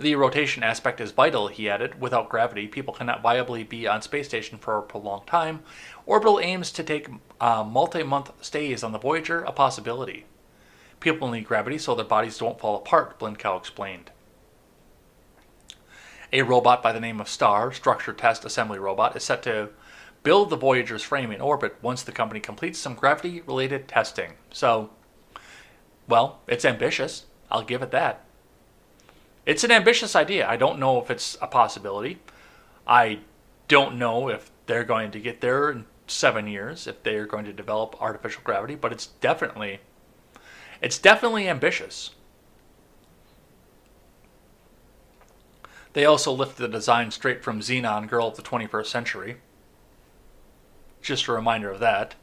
[0.00, 2.00] the rotation aspect is vital, he added.
[2.00, 5.62] Without gravity, people cannot viably be on space station for a prolonged time.
[6.06, 7.08] Orbital aims to take
[7.40, 10.26] uh, multi-month stays on the Voyager a possibility.
[11.00, 14.10] People need gravity so their bodies don't fall apart, Blincow explained.
[16.32, 19.70] A robot by the name of Star, Structure Test Assembly Robot, is set to
[20.22, 24.34] build the Voyager's frame in orbit once the company completes some gravity related testing.
[24.52, 24.90] So,
[26.06, 27.24] well, it's ambitious.
[27.50, 28.24] I'll give it that.
[29.46, 30.48] It's an ambitious idea.
[30.48, 32.20] I don't know if it's a possibility.
[32.86, 33.20] I
[33.68, 37.52] don't know if they're going to get there in seven years, if they're going to
[37.52, 39.80] develop artificial gravity, but it's definitely
[40.82, 42.10] it's definitely ambitious.
[45.92, 49.36] They also lifted the design straight from Zenon Girl of the 21st Century.
[51.02, 52.14] Just a reminder of that.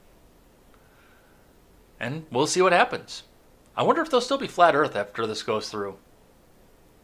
[2.00, 3.24] And we'll see what happens.
[3.76, 5.98] I wonder if there'll still be flat Earth after this goes through.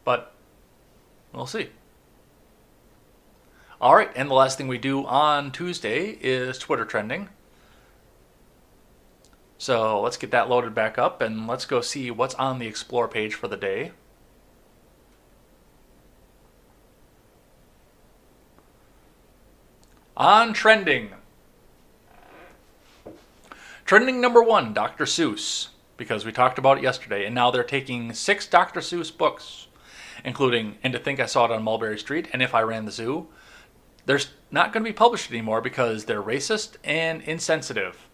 [0.04, 0.32] But
[1.32, 1.70] we'll see.
[3.80, 7.28] All right, and the last thing we do on Tuesday is Twitter trending.
[9.58, 13.08] So let's get that loaded back up and let's go see what's on the Explore
[13.08, 13.92] page for the day.
[20.16, 21.10] On trending.
[23.84, 25.04] Trending number one, Dr.
[25.04, 28.80] Seuss, because we talked about it yesterday, and now they're taking six Dr.
[28.80, 29.66] Seuss books
[30.24, 32.90] including And to Think I Saw It on Mulberry Street and If I Ran the
[32.90, 33.28] Zoo.
[34.06, 34.20] They're
[34.50, 38.08] not going to be published anymore because they're racist and insensitive.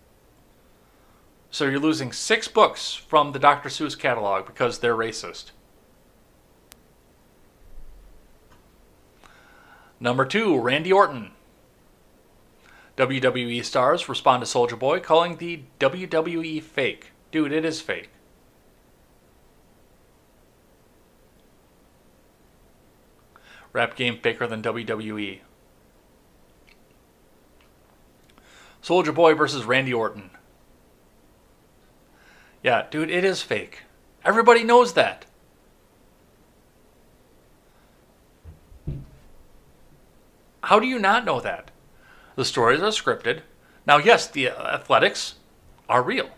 [1.50, 3.68] So you're losing six books from the Dr.
[3.68, 5.50] Seuss catalog because they're racist.
[9.98, 11.32] Number two, Randy Orton.
[12.96, 17.12] WWE stars respond to Soulja Boy calling the WWE fake.
[17.32, 18.10] Dude, it is fake.
[23.72, 25.40] Rap game faker than WWE.
[28.82, 30.30] Soulja Boy versus Randy Orton.
[32.62, 33.82] Yeah, dude, it is fake.
[34.24, 35.26] Everybody knows that.
[40.64, 41.70] How do you not know that?
[42.36, 43.40] The stories are scripted.
[43.86, 45.36] Now, yes, the athletics
[45.88, 46.30] are real.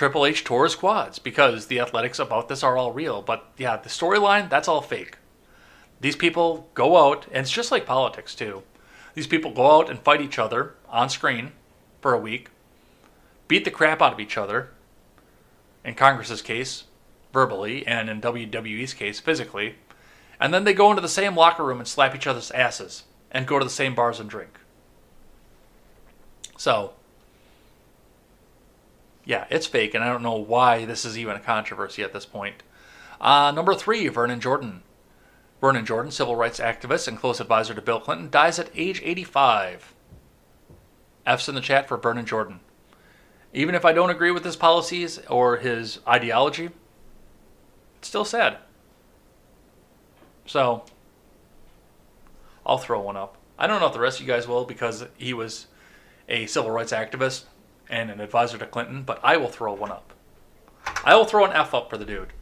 [0.00, 3.20] Triple H tours quads because the athletics about this are all real.
[3.20, 5.18] But yeah, the storyline, that's all fake.
[6.00, 8.62] These people go out, and it's just like politics too.
[9.12, 11.52] These people go out and fight each other on screen
[12.00, 12.48] for a week,
[13.46, 14.70] beat the crap out of each other,
[15.84, 16.84] in Congress's case,
[17.34, 19.74] verbally, and in WWE's case, physically,
[20.40, 23.46] and then they go into the same locker room and slap each other's asses and
[23.46, 24.60] go to the same bars and drink.
[26.56, 26.94] So,
[29.30, 32.26] yeah, it's fake, and I don't know why this is even a controversy at this
[32.26, 32.64] point.
[33.20, 34.82] Uh, number three, Vernon Jordan.
[35.60, 39.94] Vernon Jordan, civil rights activist and close advisor to Bill Clinton, dies at age 85.
[41.24, 42.58] F's in the chat for Vernon Jordan.
[43.54, 46.70] Even if I don't agree with his policies or his ideology,
[47.98, 48.56] it's still sad.
[50.44, 50.82] So,
[52.66, 53.36] I'll throw one up.
[53.56, 55.68] I don't know if the rest of you guys will because he was
[56.28, 57.44] a civil rights activist
[57.90, 60.12] and an advisor to Clinton, but I will throw one up.
[61.04, 62.32] I will throw an F up for the dude.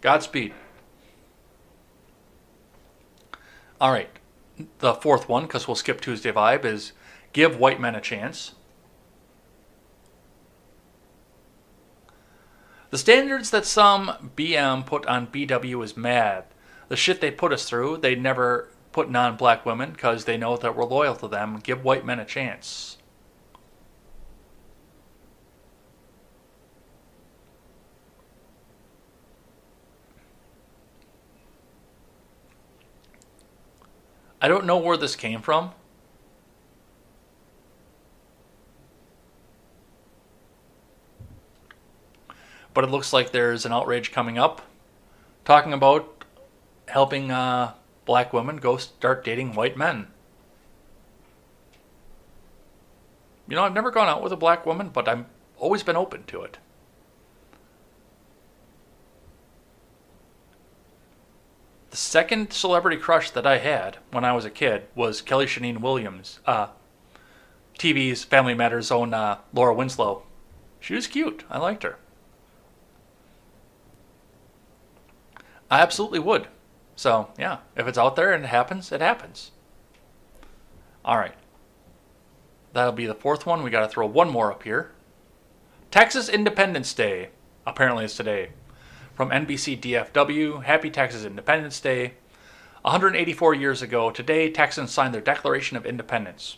[0.00, 0.52] Godspeed.
[3.80, 4.10] All right.
[4.80, 6.92] The fourth one, because we'll skip Tuesday Vibe, is
[7.32, 8.54] give white men a chance.
[12.90, 16.44] The standards that some BM put on BW is mad.
[16.88, 20.56] The shit they put us through, they never put non black women because they know
[20.56, 21.60] that we're loyal to them.
[21.62, 22.98] Give white men a chance.
[34.40, 35.72] I don't know where this came from.
[42.72, 44.62] But it looks like there's an outrage coming up
[45.44, 46.24] talking about
[46.88, 50.06] helping uh, black women go start dating white men.
[53.48, 55.24] You know, I've never gone out with a black woman, but I've
[55.58, 56.58] always been open to it.
[61.90, 65.80] The second celebrity crush that I had when I was a kid was Kellie Shanygne
[65.80, 66.68] Williams, uh,
[67.78, 70.22] TV's Family Matters own uh, Laura Winslow.
[70.78, 71.44] She was cute.
[71.50, 71.98] I liked her.
[75.68, 76.46] I absolutely would.
[76.94, 79.50] So, yeah, if it's out there and it happens, it happens.
[81.04, 81.34] All right.
[82.72, 83.62] That'll be the fourth one.
[83.62, 84.92] We got to throw one more up here.
[85.90, 87.30] Texas Independence Day.
[87.66, 88.50] Apparently, is today
[89.20, 90.64] from NBC DFW.
[90.64, 92.14] Happy Texas Independence Day.
[92.80, 96.56] 184 years ago, today, Texans signed their Declaration of Independence.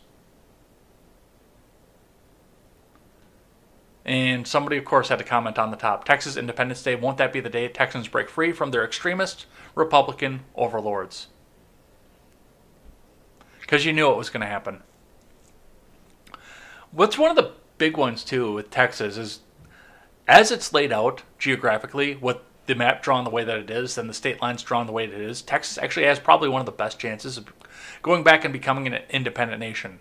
[4.04, 7.32] And somebody, of course, had to comment on the top Texas Independence Day, won't that
[7.32, 11.26] be the day Texans break free from their extremist Republican overlords?
[13.60, 14.84] Because you knew it was going to happen.
[16.92, 19.40] What's one of the big ones, too, with Texas is
[20.28, 22.36] as it's laid out geographically, with
[22.66, 25.06] the map drawn the way that it is and the state lines drawn the way
[25.06, 27.52] that it is, Texas actually has probably one of the best chances of
[28.02, 29.98] going back and becoming an independent nation.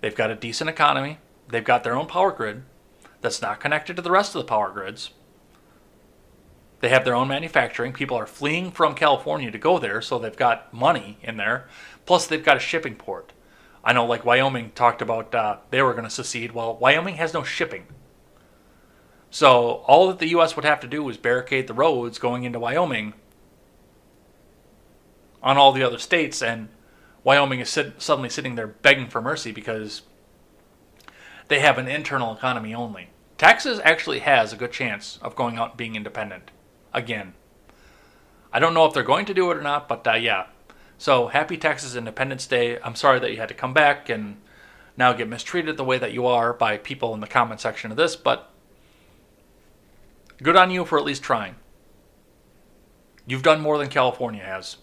[0.00, 1.18] They've got a decent economy,
[1.48, 2.62] they've got their own power grid
[3.20, 5.10] that's not connected to the rest of the power grids.
[6.80, 7.94] They have their own manufacturing.
[7.94, 11.68] People are fleeing from California to go there, so they've got money in there.
[12.04, 13.32] Plus, they've got a shipping port.
[13.82, 16.52] I know, like Wyoming talked about uh, they were going to secede.
[16.52, 17.86] Well, Wyoming has no shipping.
[19.36, 20.56] So all that the U.S.
[20.56, 23.12] would have to do is barricade the roads going into Wyoming
[25.42, 26.70] on all the other states, and
[27.22, 30.00] Wyoming is sit- suddenly sitting there begging for mercy because
[31.48, 33.10] they have an internal economy only.
[33.36, 36.50] Texas actually has a good chance of going out and being independent
[36.94, 37.34] again.
[38.54, 40.46] I don't know if they're going to do it or not, but uh, yeah.
[40.96, 42.80] So happy Texas Independence Day.
[42.80, 44.38] I'm sorry that you had to come back and
[44.96, 47.98] now get mistreated the way that you are by people in the comment section of
[47.98, 48.50] this, but
[50.42, 51.56] Good on you for at least trying.
[53.26, 54.76] You've done more than California has.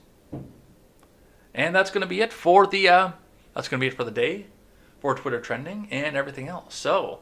[1.54, 3.12] And that's going to be it for the uh,
[3.54, 4.48] that's going to be it for the day,
[5.00, 6.74] for Twitter trending and everything else.
[6.74, 7.20] So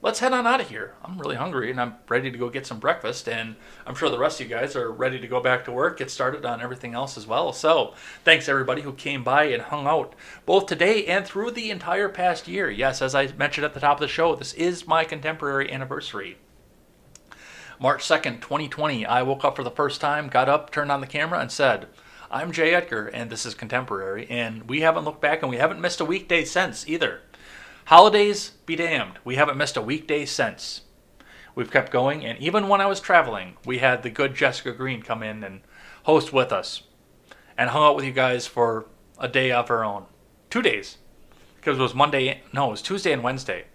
[0.00, 0.94] let's head on out of here.
[1.04, 3.28] I'm really hungry and I'm ready to go get some breakfast.
[3.28, 5.98] And I'm sure the rest of you guys are ready to go back to work,
[5.98, 7.52] get started on everything else as well.
[7.52, 7.92] So
[8.24, 10.14] thanks everybody who came by and hung out
[10.46, 12.70] both today and through the entire past year.
[12.70, 16.38] Yes, as I mentioned at the top of the show, this is my contemporary anniversary.
[17.78, 21.06] March 2nd, 2020, I woke up for the first time, got up, turned on the
[21.06, 21.88] camera, and said,
[22.30, 25.82] I'm Jay Edgar, and this is Contemporary, and we haven't looked back and we haven't
[25.82, 27.20] missed a weekday since either.
[27.86, 30.82] Holidays be damned, we haven't missed a weekday since.
[31.54, 35.02] We've kept going, and even when I was traveling, we had the good Jessica Green
[35.02, 35.60] come in and
[36.04, 36.82] host with us
[37.58, 38.86] and hung out with you guys for
[39.18, 40.06] a day of our own.
[40.48, 40.96] Two days.
[41.56, 43.66] Because it was Monday, no, it was Tuesday and Wednesday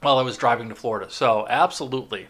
[0.00, 1.10] while I was driving to Florida.
[1.10, 2.28] So, absolutely.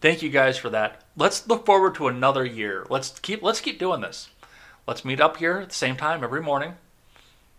[0.00, 1.02] Thank you guys for that.
[1.16, 2.86] Let's look forward to another year.
[2.88, 4.28] Let's keep let's keep doing this.
[4.86, 6.74] Let's meet up here at the same time every morning.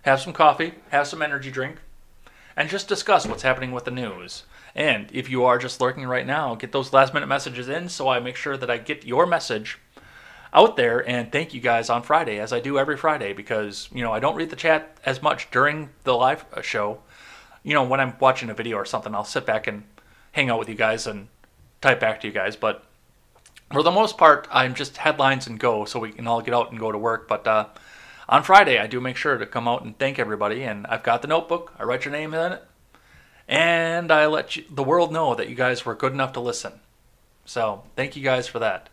[0.04, 1.78] Have some coffee, have some energy drink,
[2.56, 4.44] and just discuss what's happening with the news.
[4.74, 8.08] And if you are just lurking right now, get those last minute messages in so
[8.08, 9.78] I make sure that I get your message
[10.54, 14.02] out there and thank you guys on Friday as I do every Friday because, you
[14.02, 17.00] know, I don't read the chat as much during the live show
[17.70, 19.84] you know, when I'm watching a video or something, I'll sit back and
[20.32, 21.28] hang out with you guys and
[21.82, 22.56] type back to you guys.
[22.56, 22.84] But
[23.72, 26.72] for the most part, I'm just headlines and go so we can all get out
[26.72, 27.28] and go to work.
[27.28, 27.68] But uh,
[28.28, 31.22] on Friday, I do make sure to come out and thank everybody, and I've got
[31.22, 31.72] the notebook.
[31.78, 32.64] I write your name in it,
[33.48, 36.80] and I let you, the world know that you guys were good enough to listen.
[37.46, 38.90] So thank you guys for that.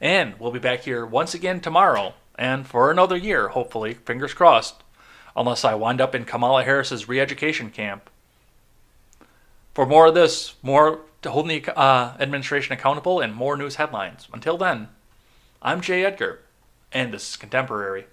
[0.00, 4.83] And we'll be back here once again tomorrow, and for another year, hopefully, fingers crossed,
[5.36, 8.08] unless I wind up in Kamala Harris's re-education camp.
[9.74, 14.28] For more of this, more to hold the uh, administration accountable, and more news headlines.
[14.32, 14.88] Until then,
[15.62, 16.40] I'm Jay Edgar,
[16.92, 18.06] and this is Contemporary.